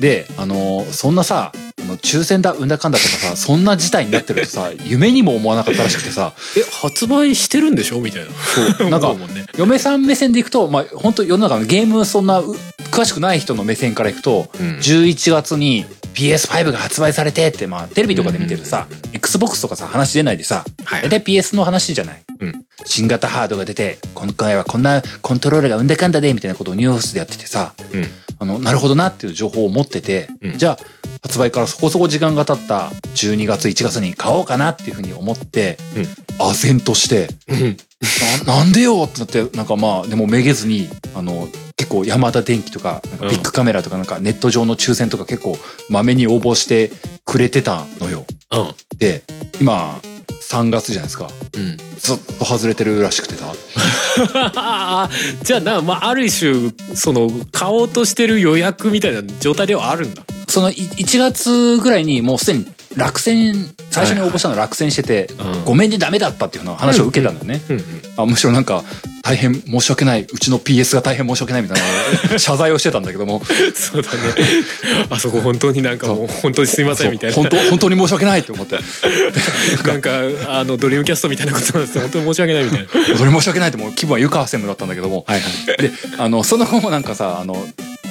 [0.00, 8.00] で、あの、そんなさ、あの抽選だ、うんだかんだとかさ、そんな事態になってるとさ、 夢にも思わなかったらしくてさ、え発売してるんでしょ？
[8.00, 8.28] みたいな。
[8.76, 9.46] そうなんか思うもんね。
[9.56, 12.56] 嫁さん目線でいくと、まあ、本当世の中のゲームそんなう
[12.90, 14.78] 詳しくない人の目線からいくと、うん。
[14.78, 21.02] 11月に PS5 が発売されてって、まあ、テレビとかで見てるさ、Xbox とかさ、話出ないでさ、はい。
[21.02, 22.22] 大体 PS の話じゃない。
[22.40, 22.66] うん。
[22.84, 28.04] 新型ハードが出て、今回はこんなコントローラーがうんだかんだで、みたいなことをニュースでやっててさ、うん。
[28.38, 30.58] あの、なるほどなっていう情報を持ってて、うん。
[30.58, 30.78] じゃあ、
[31.22, 35.78] 発売からそこそこ時間が経った12月、1月に買おうかなっていうふうに思って、
[36.38, 37.76] 唖然として、うん。
[38.46, 45.58] ななんでよってなって、なんかまあ、でもめげずに、あの、結構ヤマダ電機とかビッグカメラとかなんかネット上の抽選とか結構
[45.90, 46.90] まめに応募して
[47.24, 48.24] くれてたのよ。
[48.50, 48.98] うん。
[48.98, 49.22] で、
[49.60, 50.00] 今、
[50.48, 51.28] 3月じゃないですか。
[51.56, 53.52] うんずっと外れてるらしくてさ。
[55.42, 62.66] じゃあな、まあ、ある種その買おうとしてる予約みたいな状態ではあるんだそのい1月ぐらいにもうすでに
[62.96, 63.54] 落選、
[63.90, 65.64] 最初に応募したの落選してて、うん。
[65.64, 67.60] ごめんねダメだったっていうような話を受けたんだよね。
[67.68, 67.76] うん。
[67.76, 67.84] うん。
[68.16, 68.82] あむしろなんか、
[69.22, 71.78] 大変申し訳ない、うちの PS が大変申し訳ないみたい
[72.30, 73.42] な 謝罪をしてたんだけども、
[73.74, 74.18] そうだね。
[75.10, 77.36] あそこ本当になんかもう本当にすいませんみたいな。
[77.36, 78.78] 本当、本当に申し訳ないって思って、
[79.84, 80.10] なんか
[80.48, 82.02] あのドリームキャストみたいなことなんですよ。
[82.02, 82.86] 本当に申し訳ないみたいな。
[82.86, 85.82] 本当に申し訳ないってもう気分は湯川専務だったんだけども、はいはい。
[85.82, 87.66] で、あの、その後もなんかさ、あの、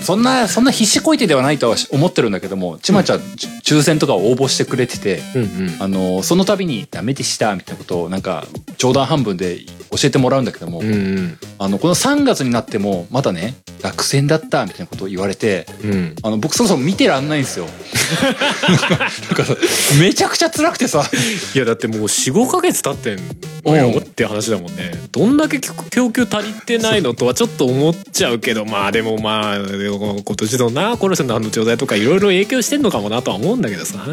[0.06, 5.78] そんな、そんな必死こいてではないとは思ってるんだけども、ちまちゃ、抽選とかを応募してくれてて、うんうん。
[5.80, 8.46] あの、その度にダメでしたみたいなことをなんか、
[8.78, 9.58] 冗談半分で
[9.90, 11.38] 教えてもらうんだけども、うんうん。
[11.58, 16.16] あの、この3月になっても、まだね、落選だったみたいなことを言われて、うん。
[16.22, 17.66] あの、僕そろそろ見てらんないんですよ。
[19.26, 19.56] なんかさ、
[20.00, 21.10] めちゃくちゃ辛くてさ、
[21.56, 23.20] いやだってもう45ヶ月経ってん
[23.66, 24.92] のよって話だもんね。
[25.12, 34.06] どんだけ供給足りてないのとはちょっと思っちゃうけどまあでもまあ今年のなコロセのの状態とかいろいろ影響してんのかもなとは思うんだけどさ。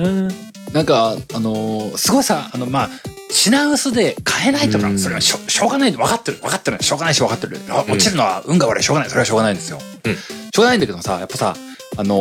[0.73, 2.91] なんか、あのーすごいさ、あの、まあ、
[3.31, 5.93] 品薄で買えないとか、うんそれはしょしょうがない。
[5.93, 6.39] 分かってる。
[6.39, 6.83] 分かってる。
[6.83, 7.59] しょうがないし分かってる。
[7.69, 8.83] あ落ちるのは運が悪い。
[8.83, 9.11] しょうがない。
[9.11, 10.15] それはしょうがないんですよ、うん。
[10.15, 11.57] しょうがないんだけどさやっぱさ
[11.97, 12.15] あの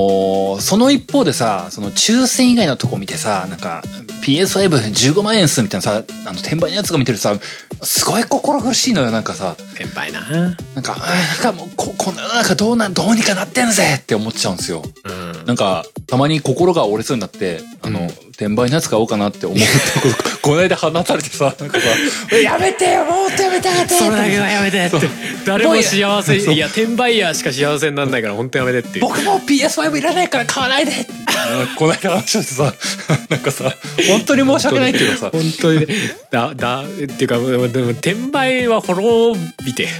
[0.57, 3.81] ーその一方でさその抽選以外のとこ見てさなんか
[4.23, 7.39] PS515 万円っすみたいなさあの転売のやつが見てるとさ
[7.83, 9.55] すごい心苦しいのよなんかさ。
[9.75, 10.21] 先輩な。
[10.21, 14.83] なんかなんかもうここの世の中どうなんどうにかなってんぜって思っちゃうんですよ。
[15.03, 15.45] うん。
[15.45, 18.07] なんか、たまに心が折れそうになって、あの、うん。
[18.31, 19.67] 転売のやつ買おうかなって思うって
[19.99, 21.87] こと、 この間放たれてさ、なんかさ、
[22.37, 23.67] やめてよもうやめて。
[23.67, 24.97] やめてそれだけはやめてって。
[25.45, 29.05] 誰も幸せいや転売ヤーしか幸せにならないから本当やめてっていう。
[29.05, 30.91] 僕も PS5 いらないから買わないで。
[31.77, 32.73] この間話をしてさ、
[33.29, 33.75] なんかさ、
[34.07, 35.87] 本当に申し訳ないっていうかさ、本当にね
[36.29, 39.87] だだっていうかでも転売は滅びて。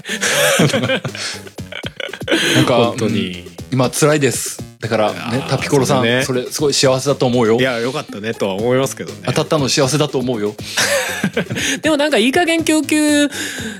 [2.56, 3.44] なんか、本当に。
[3.46, 4.71] うん今辛いです。
[4.82, 7.64] だからねタピコロさん、そねそれすごい幸せだと思うよい。
[7.64, 10.56] やよかったねとは思いますけどね当たったの幸せだと思うよ。
[11.82, 13.28] でもなんかいい加減供給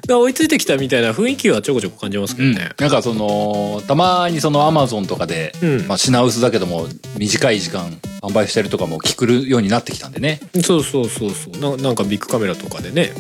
[0.08, 2.54] が追いついてきたみたいな雰囲気はちょこちょこ感じますけうん。
[2.54, 6.88] どね、なんかその、たまにそのアマゾンとかで、うんまあ品薄だけども、
[7.18, 10.40] 短い時間販売してるとかも聞くようになってきたんでね。
[10.64, 13.12] そうそうそうそうななんかビッグカメラとかでね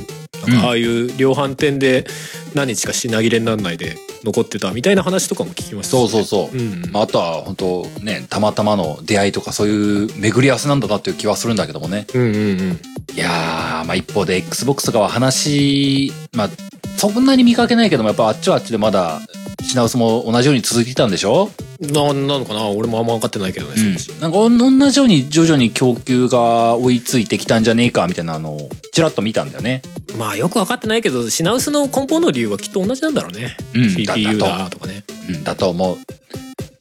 [0.63, 2.05] ああいう量販店で
[2.53, 6.57] 何日か品切れにならないで残ってたみたいな話とかも聞きましたそうそうそう。
[6.57, 12.07] うんまあ、あとは本当ね、たまたまの出会いとかそういう巡り合わせなんだなっていう気はするんだけどもね。
[12.13, 12.37] うんうんう
[12.73, 12.79] ん
[13.13, 16.49] いやー、まあ一方で Xbox とかは話、まあ、
[16.95, 19.19] そんなに見かけないけども、やっぱあっちはあっちでまだ
[19.63, 21.49] 品薄も同じように続いていたんでしょ？
[21.81, 22.67] ななのかな？
[22.67, 24.19] 俺もあんま分かってないけどね、うん。
[24.19, 24.37] なんか
[24.77, 29.81] 同じように徐々に供給が追いついてきたんじゃねえかみたいなのをちらっと見たんだよね。
[30.17, 35.97] まあよく分かってないけど品薄の根本の理由はきっと同じなんだろうね、うん CPU だだとかねうん、だと思う。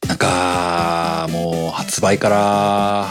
[0.08, 3.04] なんか、もう発売から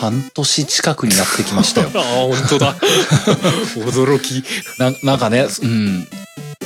[0.00, 1.90] 半年近くになってきましたよ。
[1.96, 2.74] ああ本当だ
[3.90, 4.44] 驚き
[4.78, 6.06] ななんかね、うん。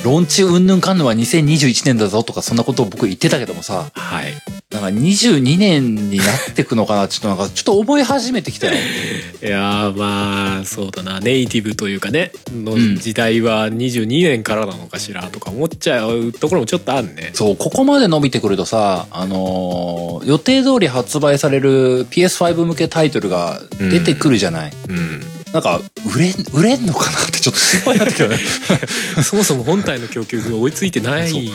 [0.03, 4.33] ローンチうんぬんかんぬんは2021年だぞとかそんなことを僕言ってたけどもさ、はい。
[4.71, 7.07] なんか22年になってくのかな？
[7.07, 8.73] ちょっとなんかちょっと覚え始めてきたよ。
[9.41, 11.19] いやーまあそうだな。
[11.19, 12.97] ネイティブというかねのうん。
[12.97, 17.31] 時代は22年からなのかしらとか思っちゃうところもちょっとあるね。
[17.33, 24.73] そう、ここまで伸びてくるとさ、あのー予定通り発売される PS5 向けタイトルが出てくるじゃない。
[24.87, 25.23] うん
[25.53, 25.81] なんか、
[26.15, 27.59] 売れん、売れんのかなってちょっと。
[27.59, 28.37] 心配になってきたよね。
[29.23, 31.51] そもそも本体の供給が追いついてない。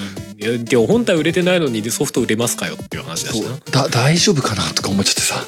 [0.65, 3.41] でも本体売れてないのにでソフト売れますかよっていう話だし
[3.73, 3.89] な。
[3.89, 5.37] 大丈夫かなとか思っちゃってさ。
[5.37, 5.41] ま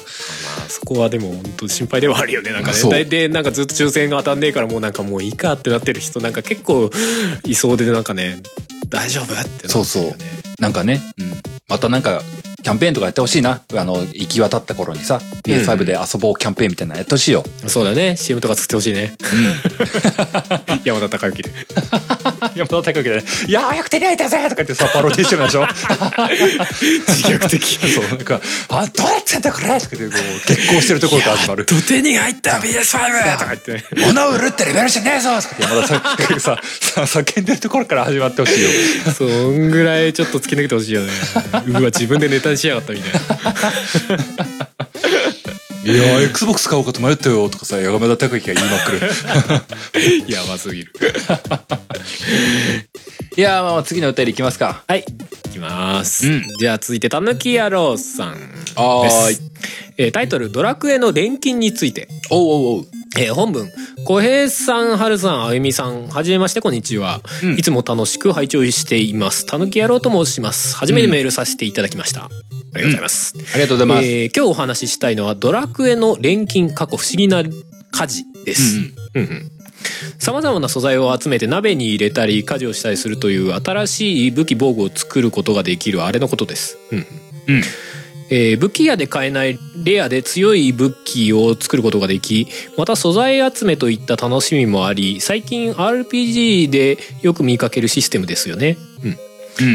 [0.65, 2.51] あそこはでも本当心配ではあるよね。
[2.51, 3.05] なんかね。
[3.05, 6.89] でなんかずっと抽選が当たんねえからもうなんかもういいかってなってる人なんか結構
[7.45, 8.41] いそうでなんかね
[8.89, 9.69] 大丈夫ってなってるよね。
[9.69, 10.15] そうそう
[10.59, 11.33] なんかね、うん。
[11.69, 12.21] またなんか、
[12.63, 13.61] キャンペーンとかやってほしいな。
[13.75, 17.43] あの、行き渡った頃にさ、PS5 で遊ぼうキャンペーンみたいなのやってほしいよ。
[17.67, 18.17] そうだね。
[18.17, 19.15] CM とか作ってほしいね。
[20.83, 21.51] 山田孝之で。
[22.55, 25.67] 山田孝之で、いやー、早く手に入ったぜとか言ってさ、パロディしてるでしょ。
[27.07, 27.93] 自虐的。
[27.93, 31.65] そう、なんか、あ、どうやってんだこれとか言って、こう、結婚してるところから始まる。
[31.65, 38.69] と手に入った PS5 とか言って物を売るってレベルじゃねえぞとかって山田孝之さ、さ、叫んでるところから始まってほしいよ。
[39.15, 41.11] そんぐらいちょっと突き抜けてほしいよね。
[41.67, 43.19] うわ自分でネタにしやがったみたいな。
[45.93, 49.01] いやー、Xbox 買おうかと迷ったよとかさ、山田孝之が言いまくる。
[50.33, 50.93] やばすぎる。
[53.37, 54.83] いやー、まあまあ次のお便りいきますか。
[54.87, 55.05] はい。
[55.45, 56.43] いきます、うん。
[56.59, 58.29] じゃあ続いてたぬき野郎さん
[58.75, 59.35] はーい。
[59.35, 59.41] です、
[59.97, 62.96] えータイトル「ドラクエの錬金について」おうおうおう。
[63.15, 63.71] えー本文
[64.05, 67.21] 小平さん、春さん、あゆみさん、はじめまして、こんにちは。
[67.43, 69.45] うんいつも楽しく拝聴しています。
[69.45, 70.75] たぬき野郎と申します。
[70.75, 72.25] 初めてメールさせていただきました。
[72.25, 72.29] あ
[72.77, 73.33] りがとうございます。
[73.37, 74.05] ありがとうございます。
[74.07, 77.43] えー今日お話ししたいのは、ドラクエの錬金過去不思議な
[77.91, 78.79] 火事です。
[79.13, 79.51] うんうん
[80.19, 86.77] 様々な素材を集めて鍋に入れたり火事をしたりするという新しい武器防具を作ることができるあれのことです。
[86.91, 87.05] うんうん
[87.55, 87.63] うん
[88.29, 92.47] えー武器屋で買えないレアで強い武器を作ることができ
[92.77, 98.77] また素材集めといった楽しみもあり最近 RPG でよく見かけるシステムですよね。
[99.03, 99.17] うん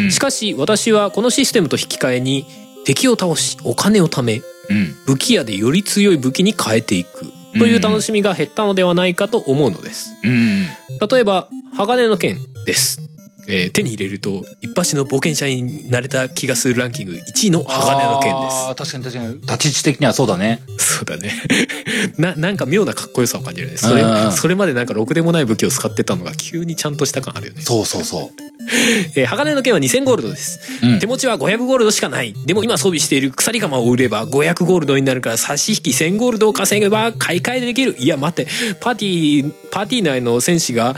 [0.05, 2.46] うんしかし私はこのシステムと引き換えに
[2.84, 4.94] 敵を倒しお金を貯めうん。
[5.07, 7.26] 武器屋でより強い武器に変えていく
[7.59, 10.11] という楽しみが減ったのではないかと思うのです。
[10.24, 10.66] うん。
[11.09, 13.01] 例えば鋼の剣です。
[13.49, 18.57] えー手に入れると一発の冒険者になれた気がするランキング1位の鋼の剣です。
[18.68, 19.40] あー確かに確かに。
[19.40, 20.62] 立ち位置的にはそうだね。
[20.78, 21.32] そうだね。
[22.18, 23.76] ななんか妙なかっこよさを感じるね。
[23.76, 24.32] それうん。
[24.32, 28.30] それまでなんかろくでもない武器を使ってたのが急にちゃんとした感あるよね、そうそうそ
[29.16, 30.86] えー鋼の剣は2000ゴールドです、う。
[30.86, 30.99] うん。
[31.01, 32.34] 手持ちは500ゴールドしかない。
[32.47, 37.97] でも今装備している鎖鎌を売れば500ゴールドになるから差し引き1000ゴールドを稼げば買い替えできる。
[37.99, 38.51] いや待って。
[38.80, 40.95] パーティーパーティー内の戦士が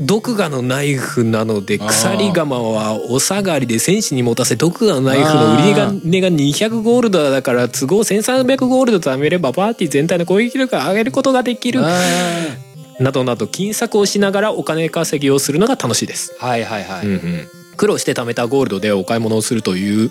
[0.00, 5.74] 毒牙のナイフなので鎖鎌はお下がりで戦士に持たせ毒牙のナイフの売り
[6.10, 12.00] 値が200ゴールドだから都合1300ゴールド貯めればパーティー全体の攻撃力を上げることができるあ
[12.98, 16.34] などなど金策をしながらお金稼ぎをするのが楽しいです。
[16.40, 17.06] ーはいはいはい。
[17.06, 20.10] うんうん苦労して貯めたゴールドでお買い物をするという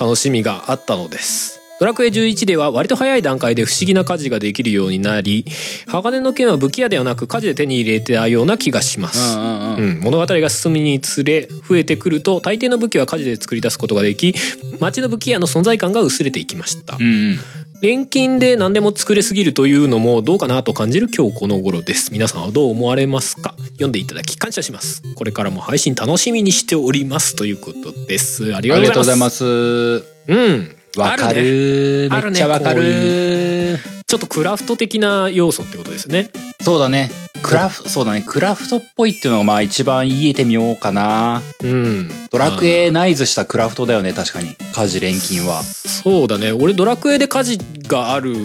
[0.00, 1.61] 楽しみがあったのです。
[1.82, 5.44] ドラクエ11では割と早い段階で不思議な火事ができるようになり
[5.88, 9.36] 鋼の剣は武器屋ではなく火事で手に入れたような気がします。
[9.36, 14.32] うん物語が進みにつれ増えてくると大抵の武器は火事で作り出すことができ
[14.78, 16.94] 町の武器屋の存在感が薄れていきました。
[17.00, 17.38] うんうん。
[17.80, 22.12] 錬金で何でも作れすぎるというのもどうかなと感じる今日この頃です。
[22.12, 23.56] 皆さんはどう思われますか？
[23.72, 25.02] 読んでいただき感謝します。
[25.16, 28.54] これからも配信楽しみにしておりますということです。
[28.54, 30.04] ありがとうございまございますす。
[30.28, 32.08] うんわかる。
[32.10, 33.78] あるねめっちゃわかる。
[34.06, 36.30] ちょっとクラフト的な要素ってことですね
[36.60, 37.10] そうだね。
[37.42, 38.22] クラフ、そうだね。
[38.26, 41.40] クラフトっぽいっていうのがまあ一番言えてみようかな。
[41.64, 44.54] うんドラクエナイズしたクラフトだよね、確かに。
[44.74, 45.62] 家事錬金は。
[45.62, 48.36] そうだね俺ドラクエで火事がある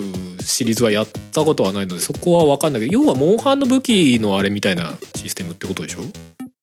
[0.42, 6.00] シリーズはやったことはないのでそこは分かんないけど要はモンハンの武器のあれみたいなシステムってことでしょ？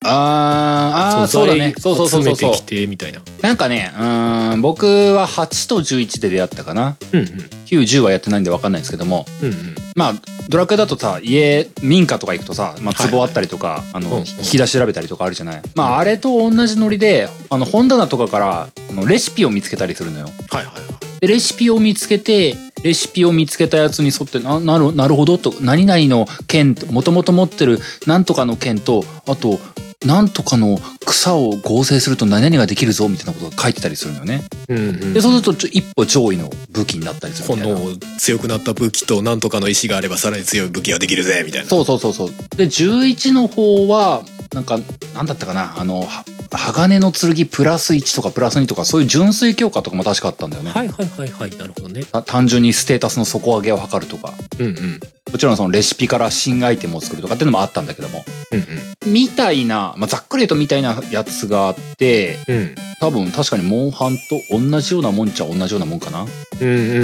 [0.04, 1.74] あー、あー、そうだね。
[1.78, 6.96] そうそうそうそうそうてみたいななんかね、うーん、僕は8と11で出会ったかな。
[7.12, 7.26] うんうん
[7.64, 9.26] 9、10はやってないんでわかんないんですけども。
[9.42, 10.14] うんうんまあ、
[10.48, 15.62] ドラクエだとさ、家、民家とか行くとさ、まあ、はいはい壺あったりとか、あの、うんうん引き出し調べたりとかあるじゃない。
[15.74, 20.26] まあ、あれと同じノリで、あの、本棚とかから、あのレシピを見つけたりするのよ。
[20.50, 29.58] はいはいはいで、レシピを見つけて、レシピを見つけたやつに沿って、な、なる、なるほどと、何々の剣、もともと持ってるなんとかの剣と、あと、
[30.04, 34.42] なんとかの草を合成すると何々ができるぞみたいなことが書いてたりするのよね。
[34.68, 37.78] うんうんで、そうするとちょ一歩上位の武器になったりするこみたいな。
[37.78, 42.28] の強くなった武器となんとかの石があればさらに強い武器ができるぜみたいなそうそうそうそう。
[42.56, 44.78] で、11の方は、なんか、
[45.14, 50.70] なんだったかな、あの、は鋼の剣プラス1とかプラス2とか、そういう純粋強化とかも確かあったんだよね。
[50.70, 55.00] はいはいはいはいなるほどねた単純にステータスの底上げを図るとか、うんうん
[55.34, 66.22] もちろんそのレシピから新アイテムを作るとかっていうのもあったんだけども、うんみたいな、まあ、ざっくり言うとみたいなやつがあって、うんうん多分確かにモンハンと同じようなもんちゃ同じようなもんかな。
[66.22, 67.02] うんうんうんうんう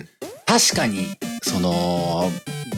[0.00, 0.08] ん
[0.44, 2.30] 確かに、その、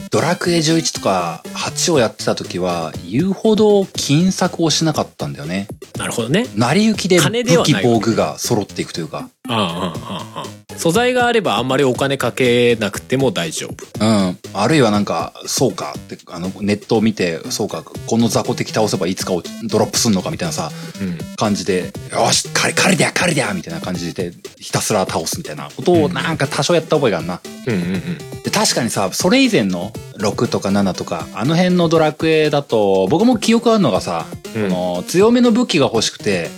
[0.09, 5.67] ドラクエ11とか8をやってた時は、言うほど金策をしなかったんだよね。
[5.97, 9.29] なるほどね成り行きで武器防具が揃っていくというか。
[9.49, 13.85] ああああ素材があればあんまりお金かけなくても大丈夫。
[13.99, 14.37] うん。
[14.53, 20.71] あるいはなんか、そうかって、あの、ネットを見て、そうか、この雑魚敵倒せばいつか落ちドロップすんのかみたいなさ、
[21.01, 21.17] うん。
[21.35, 27.41] 感じで、よし、彼、彼だよ、彼だよみたいな感じで、ひたすら倒すみたいなことをなんか多少やった覚えがあるな。
[27.65, 28.41] うんうんうん。
[28.43, 34.69] で確かにさ、それ以前の6とか7とか、あの辺のドラクエだと、僕も記憶あるのがさ、うん。
[34.69, 36.51] この強めの武器が欲しくて、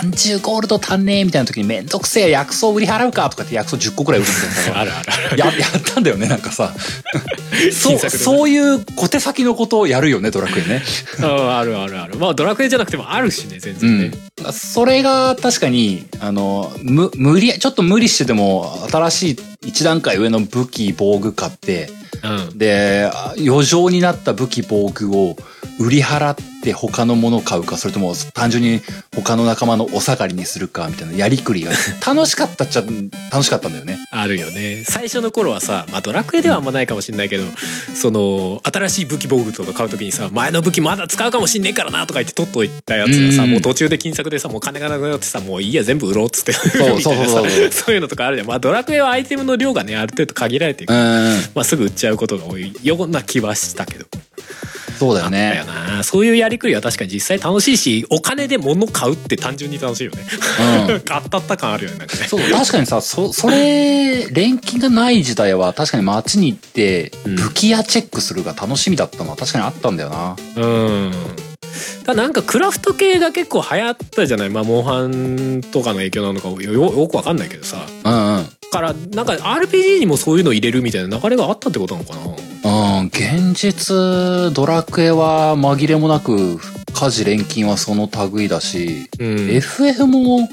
[0.00, 5.02] あと、30ゴールド足んねえみたいな時にめんどくせえ薬草売り払うかとかって薬草10個くらい売るみたいなさあるあ
[5.34, 6.74] るや、 やったんだよね、なんかさ。
[7.72, 10.82] そう、そういう小手先のことをやるよね、ドラクエね。
[11.22, 14.52] ああるあるあるまあドラクエじゃなくてもあるしね全う然ねん。
[14.52, 21.90] それが確かに、あの、む、無理、ちょっと無理してでも、新しい一段階上の武器、防具買って、
[22.22, 25.36] うんで、余剰になった武器、防具を
[25.78, 28.80] 売り払って他のものを買うか、それとも単純に
[29.14, 31.72] 他の仲間のお下がりにするか、みたいなやりくりが
[32.06, 32.84] 楽しかったっちゃ
[33.32, 33.98] 楽しかったんだよね。
[34.10, 34.84] あるよね。
[34.86, 37.44] 最初の頃はさ、まあ、ドラクエではあんまないかもしれないけど
[37.94, 43.50] その新しい武器防具とか買う時にさ前の武器まだ使うかもしんねえからなとか言って取っといたやつがさ、うん。
[43.52, 46.52] もう途中で金策でさもう金がなくなってさもういいや全部売ろうっつって。
[46.52, 47.70] そういうそうそう。
[47.70, 48.48] そういうのとかあるじゃん。
[48.48, 51.38] まあドラクエはアイテムの量がねある程度限られてるうから、ん。
[51.54, 54.06] まあ、すぐ売っちゃうことが多いような気はしたけど
[55.00, 55.64] そうだよね。
[55.66, 60.18] なそういうやりくりは確かに実際楽しいしお金で物買うって単純に楽しいよね
[60.88, 61.00] うん。
[61.08, 70.36] 当たった感あるよねなんかねそう、確かにさ、そ、それ、錬金がない時代は確かに街に行って、うん武器屋チェックするが楽しみだったのは確かにあったんだよな。
[70.56, 71.12] うん
[72.04, 74.50] ただなんかクラフト系が結構流行ったじゃない？
[74.50, 78.46] まあモンハンとかの影響なのかよよくわかんないけどさうんうん。
[78.72, 83.00] だからなんか RPG にもそういうの入れるみたいな流れがあったってことなのかな？
[83.00, 86.60] うん、現実、ドラクエは紛れもなく、
[86.92, 90.48] 家事錬金はその類だし、うん、FF も、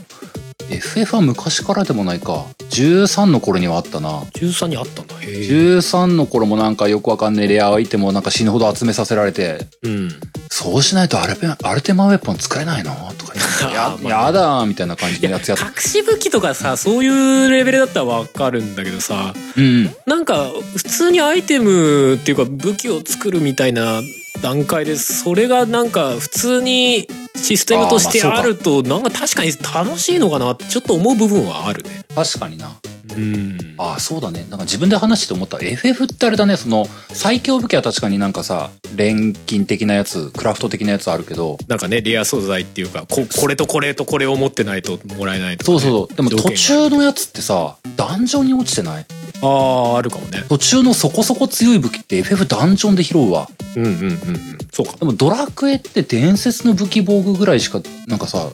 [0.69, 2.45] FF は昔からでもないか。
[2.69, 4.21] 13の頃にはあったな。
[4.33, 5.15] 13にあったんだ。
[5.15, 5.39] へえ。
[5.47, 10.09] 13の頃もなんかよくわかんないレアアイテムをなんか死ぬほど集めさせられて、うん。
[10.49, 12.93] そうしないとアルペアルテマウェポン作れないの？
[13.17, 13.33] とか
[13.71, 19.33] ややだーみたいな感じのやつやっ隠し武器とかさそういうレベルだったらわかるんだけどさ。
[19.55, 19.93] うん。
[20.05, 24.01] なんか普通にアイテムっていうか武器を作るみたいな
[24.41, 31.89] 段階でそれがなんか普通にシステムとしてあるとなんか確かに楽しいのかなってちょっと思う部分はあるね。
[32.15, 32.71] 確かにな。
[33.17, 33.57] うん。
[33.77, 34.45] ああ、そうだね。
[34.49, 35.57] なんか自分で話して思った。
[35.59, 46.15] FF ってあれだね、その、最強武器は確かになんかさ、錬金的なやつ、クラフト的なやつあるけど、なんかねレア素材っていうかここれとこれとこれを持ってないともらえないとかね、そうそうそう。
[46.15, 49.05] でも途中のやつってさ、ダンジョンに落ちてない？
[49.41, 50.43] あああるかもね。
[50.49, 53.47] 途中のそこそこ強い武器って FF ダンジョンで拾うわ。
[53.75, 54.57] うんうんうんうん。
[54.71, 54.97] そうか。
[54.97, 58.49] でもドラクエって伝説の武器防具ぐらいしか、なんかさ、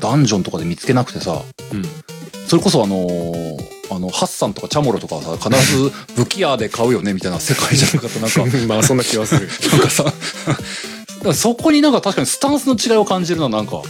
[0.00, 1.42] ダンジョンとかで見つけなくてさ、
[1.72, 1.82] うん。
[2.46, 8.18] それこそあのーあの、ハッサンとかチャモロとかはさ、必ず武器屋で買うよねみたいな世界じゃなかった。
[8.18, 9.48] なんか、 まあそんな気はする。
[9.70, 10.12] なんかさ、
[11.34, 13.82] そこになんか確かにスタンスの違いを感じるな、なんか。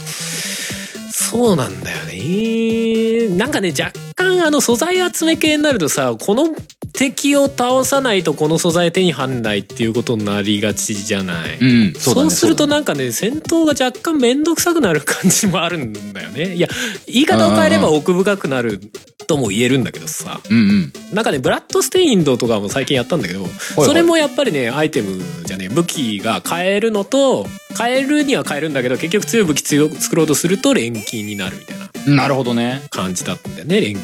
[1.11, 3.35] そうなんだよね。
[3.35, 6.55] なんかね若干あの素材集め系になるとさこの
[6.93, 11.57] 敵を倒さないとこの素材手に入んないっていうことになりがちじゃない。
[11.59, 12.29] うん、そうだね。
[12.29, 16.55] するとそうだねなんかね戦闘が若干面倒くさくなる感じもあるんだよね。
[16.55, 16.67] いや
[17.07, 18.79] 言い方を変えれば奥深くなる
[19.27, 20.93] とも言えるんだけどさうんうん。
[21.13, 23.51] なんかねブラッドステインドとかも最近やったんだけど、はい
[23.85, 27.45] それもやっぱりねアイテムじゃねえ武器が変えるのと
[27.77, 32.81] 変えるには変えるんだけど結局強い武器強作ろうとすると錬金になるみたいななるほどね。
[32.89, 33.97] 感じだったんだよね錬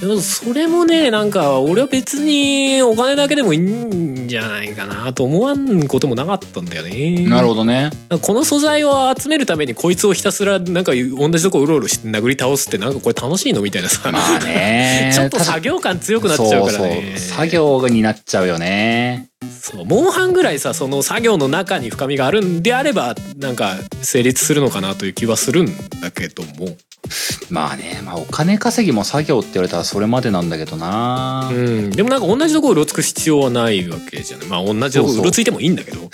[0.00, 7.90] でもそれもねなんか俺は別にお金だけでもいいんじゃないかなと思わんこともなかったんだよねなるほどね。
[8.22, 15.12] この素材を集めるためにこいつをひたすらなんか同じとこうろうろして殴り倒すってなんかこれ楽しいのみたいなさ、まあね。
[15.14, 17.36] ちょっと作業感強くなっちゃうからねそうそう。
[17.36, 19.28] 作業になっちゃうよね。
[19.50, 25.66] そうモンハンぐらいさその作業の中に深みがあるんであればなんか成立するのかなという気はするん
[26.00, 26.76] だけども
[27.50, 31.50] まあね、まあお金稼ぎも作業って言われたらそれまでなんだけどな。
[31.52, 36.10] うんでもなんか同じところうろつく必要はないわけじゃないまあ同じとこうろついてもいいんだけど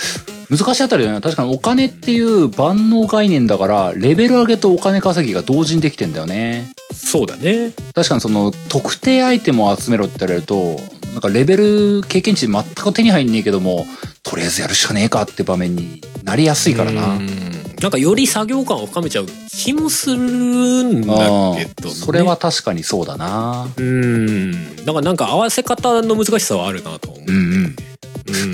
[0.50, 1.20] 難しいあたりだよね。
[1.20, 6.72] 確かにお金っていう万能概念だから、レベル上げとお金稼ぎが同時にできてんだよね。
[6.92, 10.76] そうだね確かにその特定アイテムを集めろって言われると、
[11.12, 13.86] なんかレベル経験値全く手に入んねえけども、
[14.22, 17.14] とりあえずやるしかねえかって場面になりやすいからな。
[17.14, 17.50] うん
[17.80, 23.68] なんかより作業感を深めちゃう気もするんだあけど、ね、あそれは確かにそうだな。
[23.74, 27.76] うんだからなんか合わせ方の難しさはあるなと思う、うんうん。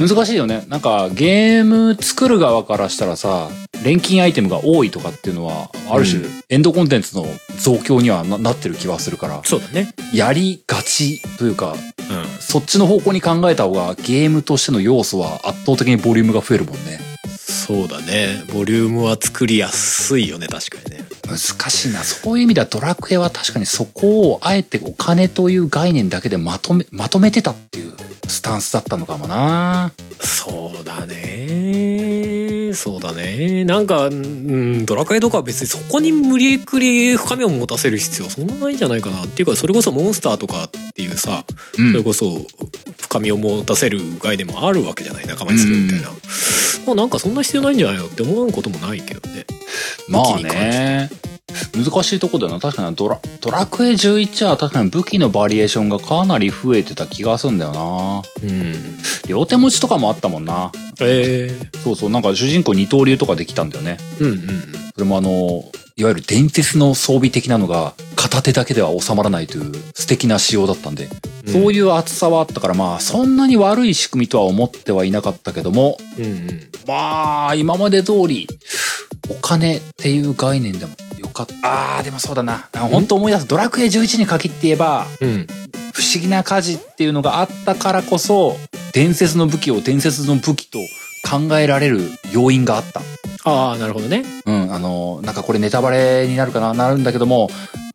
[0.01, 0.65] うん難しいよね。
[0.69, 3.49] なんかゲーム作る側からしたらさ、
[3.87, 7.25] 錬金アイテムが多いとかっていうのは、ある種、うエンドコンテンツの
[7.61, 9.95] 増強にはななってる気はするから、そうだね。
[10.13, 11.77] やりがちというか、うん。
[12.41, 16.99] そっちの方向に考えた方がゲームとしての要素は圧倒的にボリュームが増えるもんね。
[17.29, 18.45] そうだね。
[18.53, 21.05] ボリュームは作りやすいよね確かにね。
[21.27, 21.39] 難
[21.71, 22.05] しいな。
[22.05, 27.93] そういう意味ではドラクエは確かにそこをあえてお金という概念だけでまとめ、まとめてたっていう
[28.29, 29.93] スタンスだったのかもな。
[30.21, 32.73] そうだね。
[32.75, 33.65] そうだね。
[33.65, 39.25] なんか、うん、ドラクエとかは別にそこに無理くり深みを持たせる必要そんなないんじゃないかな。
[39.25, 41.45] っていうかそれこそモンスターとかっていうさ、
[41.79, 41.93] うん。
[41.93, 42.47] それこそ
[42.99, 46.11] 深みを持たせる概念もあるわけじゃない仲間にするみたいな、
[46.87, 49.47] まあなんかそんな必要ないんじゃないのって思わんこともないけどね
[50.09, 51.11] まあね。
[51.75, 52.61] 難しいとこだよな。
[52.61, 58.23] 確かにドラ、ドラクエ11は確かに武器のバリエーションがかなり増えてた気がするんだよな。
[58.43, 60.71] うん両手持ちとかもあったもんな。
[61.01, 63.99] ええそうそう、なんか主人公二刀流とかできたんだよね。
[64.21, 64.39] うんうん
[64.95, 65.65] それもあの、
[65.99, 71.11] いわゆる伝説の装備的なのが片手だけでは収まらないという素敵な仕様だったんで、うん
[71.47, 78.49] そういう厚さはあったからまあそんなに悪い仕組みとは思ってはいなかったけども、うんうんまあ今まで通り
[79.31, 81.99] お金っていう概念でもよかった。
[81.99, 82.69] あーでもそうだな。
[82.73, 83.47] 本当思い出す。
[83.47, 85.47] ドラクエ11に限って言えば、うん
[85.93, 88.57] 不思議な火事っていうのがあったからこそ、
[88.93, 90.79] 伝説の武器を伝説の武器と
[91.29, 92.01] 考えられる
[92.33, 93.01] 要因があった。
[93.45, 97.49] ああなるほどねうん、あの、なんかこれネタバレになるかな、なるんだけども、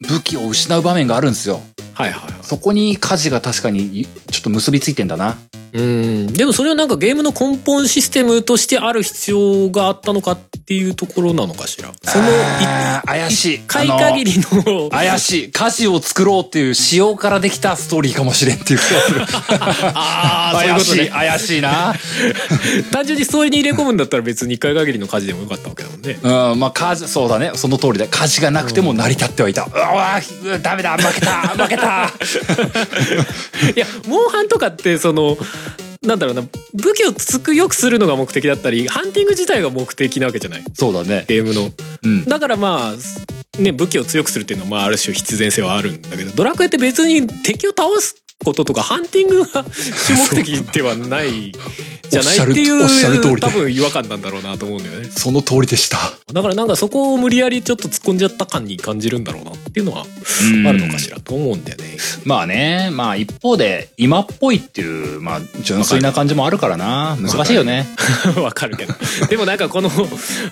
[0.07, 1.61] 武器を失う場面があるんですよ。
[1.93, 5.37] はいはいはいそこに火事が確かにちょっと結びついてんだな。
[5.73, 11.93] うんでもそれはなんかゲームの根本システムとしてある必要があったのかっていうところなのかしら？
[12.03, 12.25] その
[13.05, 13.59] 怪しい。
[13.59, 15.51] 限りの怪しい。
[15.51, 19.21] 火事を作ろうっていう仕様からできたストーリーかもしれんっていう気がする。
[19.95, 21.03] ああそういうこと怪しい。
[21.03, 21.95] ね怪しいな。
[22.91, 27.51] 単純にストーリーに入れ込むんだったら別に一回限りの火事でもよかったわけだもんねうん、まあ火事、そうだね。
[27.55, 28.07] その通りだ。
[28.09, 29.69] 火事がなくても成り立ってはいた。
[29.73, 32.11] うわーダメだ負けた 負けた
[33.75, 35.37] いやモンハンとかってその
[36.03, 36.43] なんだろうな
[36.73, 40.63] 武器をつくよくするのが目的だったりハンティング自体が目的なわけじゃない？
[40.73, 41.25] そうだね。
[41.27, 41.69] ゲームの
[42.03, 42.25] うん。
[42.25, 51.51] だからまあね武器を強くするっていうのはまあある種必然性はあるんだけどドラクエって別に敵を倒すこととかハンティングが主目的ではない
[52.11, 55.97] じゃないっていうおっしゃる通りで多分違和感なんだろうなと思うんだよねその通りでした。
[56.33, 60.05] だからなんかそこを無理やりちょっと突っ込んじゃった感に感じるんだろうなっていうのは
[60.53, 61.97] うんあるのかしらと思うんだよね。
[62.25, 67.17] まあね、まあ一方で今っぽいっていう、まあ純粋な感じもあるからな。
[67.19, 67.87] 難しいよね。
[68.35, 68.93] わかるけど
[69.29, 69.89] でもなんかこの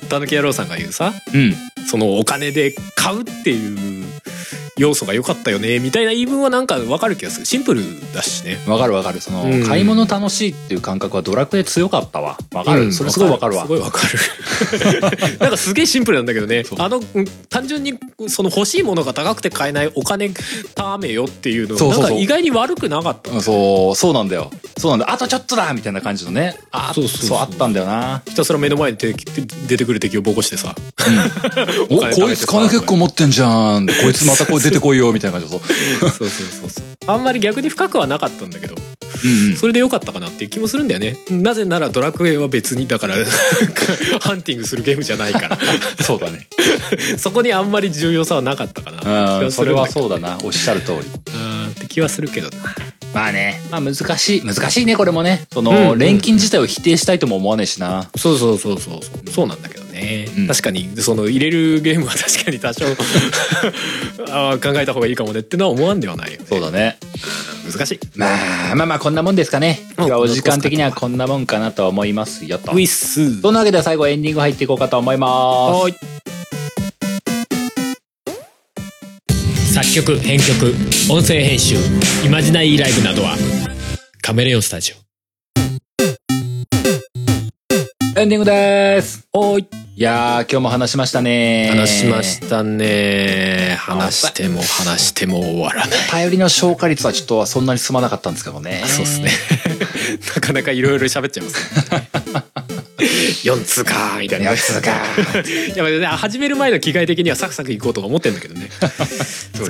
[0.07, 1.55] たぬき野郎さんが言うさうん。
[1.89, 4.05] そのお金で買うっていう
[4.79, 7.83] 要素が良かったよねみたいな言い分はなんかわかる気がするシンプル
[8.13, 9.19] だしねわかるわかる。
[9.19, 12.37] その、うん買い物楽しいっていう感覚はドラクエ強かったわ。
[12.53, 12.83] わかる。
[12.83, 13.67] うんそれすごいわかるわす。
[13.67, 15.01] ごいわかる
[15.39, 17.95] なんかすげえシンプルなんだけどねあのうん単純に
[18.27, 20.31] その欲しいものが高くて買えないお金
[20.73, 24.49] ためよっていうのなんか意外に悪くなかったうんそう、そうなんだよ。
[24.77, 25.11] そうなんだ。
[25.11, 26.57] あとちょっとだみたいな感じのね。
[26.71, 28.21] あそうそうあったんだよな。
[28.25, 30.73] ひたすら目の前に出てくる敵をボコしてさ
[31.89, 33.87] お、お金貯めてさこいつ金結構持ってんじゃん。
[33.87, 35.59] こいつまたこれ出てこいよ、みたいな感じで。
[35.59, 35.65] そ
[36.07, 36.09] う。
[36.09, 39.55] そうそうそうあんまり逆に深くはなかったんだけどうんうん。
[39.57, 43.15] それでよかったかなっていう気もするんだよねなぜならドラクエは別にだから
[44.21, 45.57] ハンティングするゲームじゃないから
[46.05, 46.47] そうだね。
[47.17, 50.37] そこにあんまり重要さはなかったかなうん、それはうそうだな。
[50.43, 50.97] おっしゃる通り。
[50.99, 52.57] って気はするけどな
[53.13, 54.41] まあね、まあ難しい。
[54.43, 55.45] 難しいね、これもね。
[55.51, 58.09] その、うんうん錬金自体を否定したいとも思わねえしな。
[58.15, 60.47] そうそうそうそうそうそうなんだけどね、うん。
[60.47, 60.89] 確かに。
[60.97, 62.85] その入れるゲームは確かに多少
[64.29, 66.45] あー考えた方がいいかもねってのは思わんではないよね。
[66.47, 66.97] そうだね。
[67.71, 67.99] 難しい。
[68.15, 69.79] まあ、まあまあ、こんなもんですかね。
[69.97, 72.71] 今日はお時間的にはこんなもんかなと思いますよと。
[72.71, 72.75] ウ。
[72.75, 75.83] ィスそんなわけで最後エンディング入っていこうかと思います。
[75.83, 76.19] はい。
[79.71, 80.75] 作曲編曲
[81.09, 81.75] 音声編集
[82.25, 83.37] イマジナイーライブなどは
[84.21, 84.93] カメレオンスタジ
[88.15, 89.25] エンディングです。
[89.31, 89.65] オおい
[89.99, 91.67] いやー、今日も話しましたね。
[91.71, 98.81] 話しましたね話しても話しても終わらない頼りの消化率はちょっとそんなに進まなかったんですけどね。
[98.85, 99.29] そうですね。
[100.35, 102.09] なかなかいろいろ喋っちゃいますね。
[103.43, 104.51] 4通かーみたいな。
[104.51, 104.91] 四通か
[105.73, 108.69] いやまあね始める前の着替え的にはサクサクいこうとか思ってんだけどね。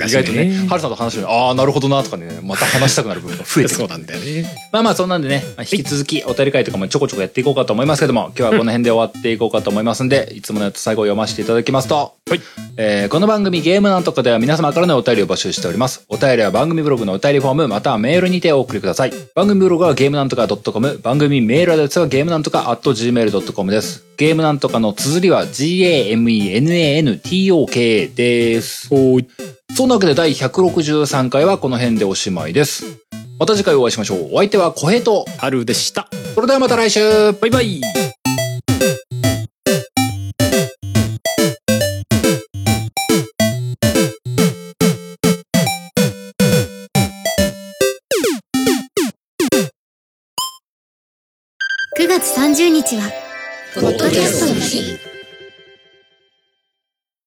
[0.06, 3.74] 意外とね、ハルさんと話してるああ、なるほどなとかね、また話したくなる部分が増えて。
[3.74, 4.44] そうなんだよね。
[4.72, 12.40] まあまあそんなんでね、まあ引き続きお便り会とかもちょこちょこやっていこうかと思いますけども、今日はこの辺で終わっていこうかと思いますんで、いつものやつ最後読ませていただきますと、はい。
[12.76, 16.04] えーこの番組ゲームなんとかでは皆様からのお便りを募集しております。
[16.08, 19.12] お便りは番組ブログのお便りフォームまたはメールにてお送りください。
[19.34, 24.04] 番組ブログはゲームなんとか .com、番組メールアドレスはゲームなんとか .gmail.com です。
[24.16, 28.88] ゲームなんとかの綴りは GAMENANTOK です。
[28.90, 29.28] おーい。
[29.74, 32.84] そんなわけで第163回はこの辺でおしまいです。
[33.38, 34.28] また次回お会いしましょう。
[34.32, 36.08] お相手は小平と、春でした。
[36.34, 38.09] それではまた来週バイバイ。
[52.50, 53.12] 30日は、
[53.76, 55.09] ポッドキャストの日。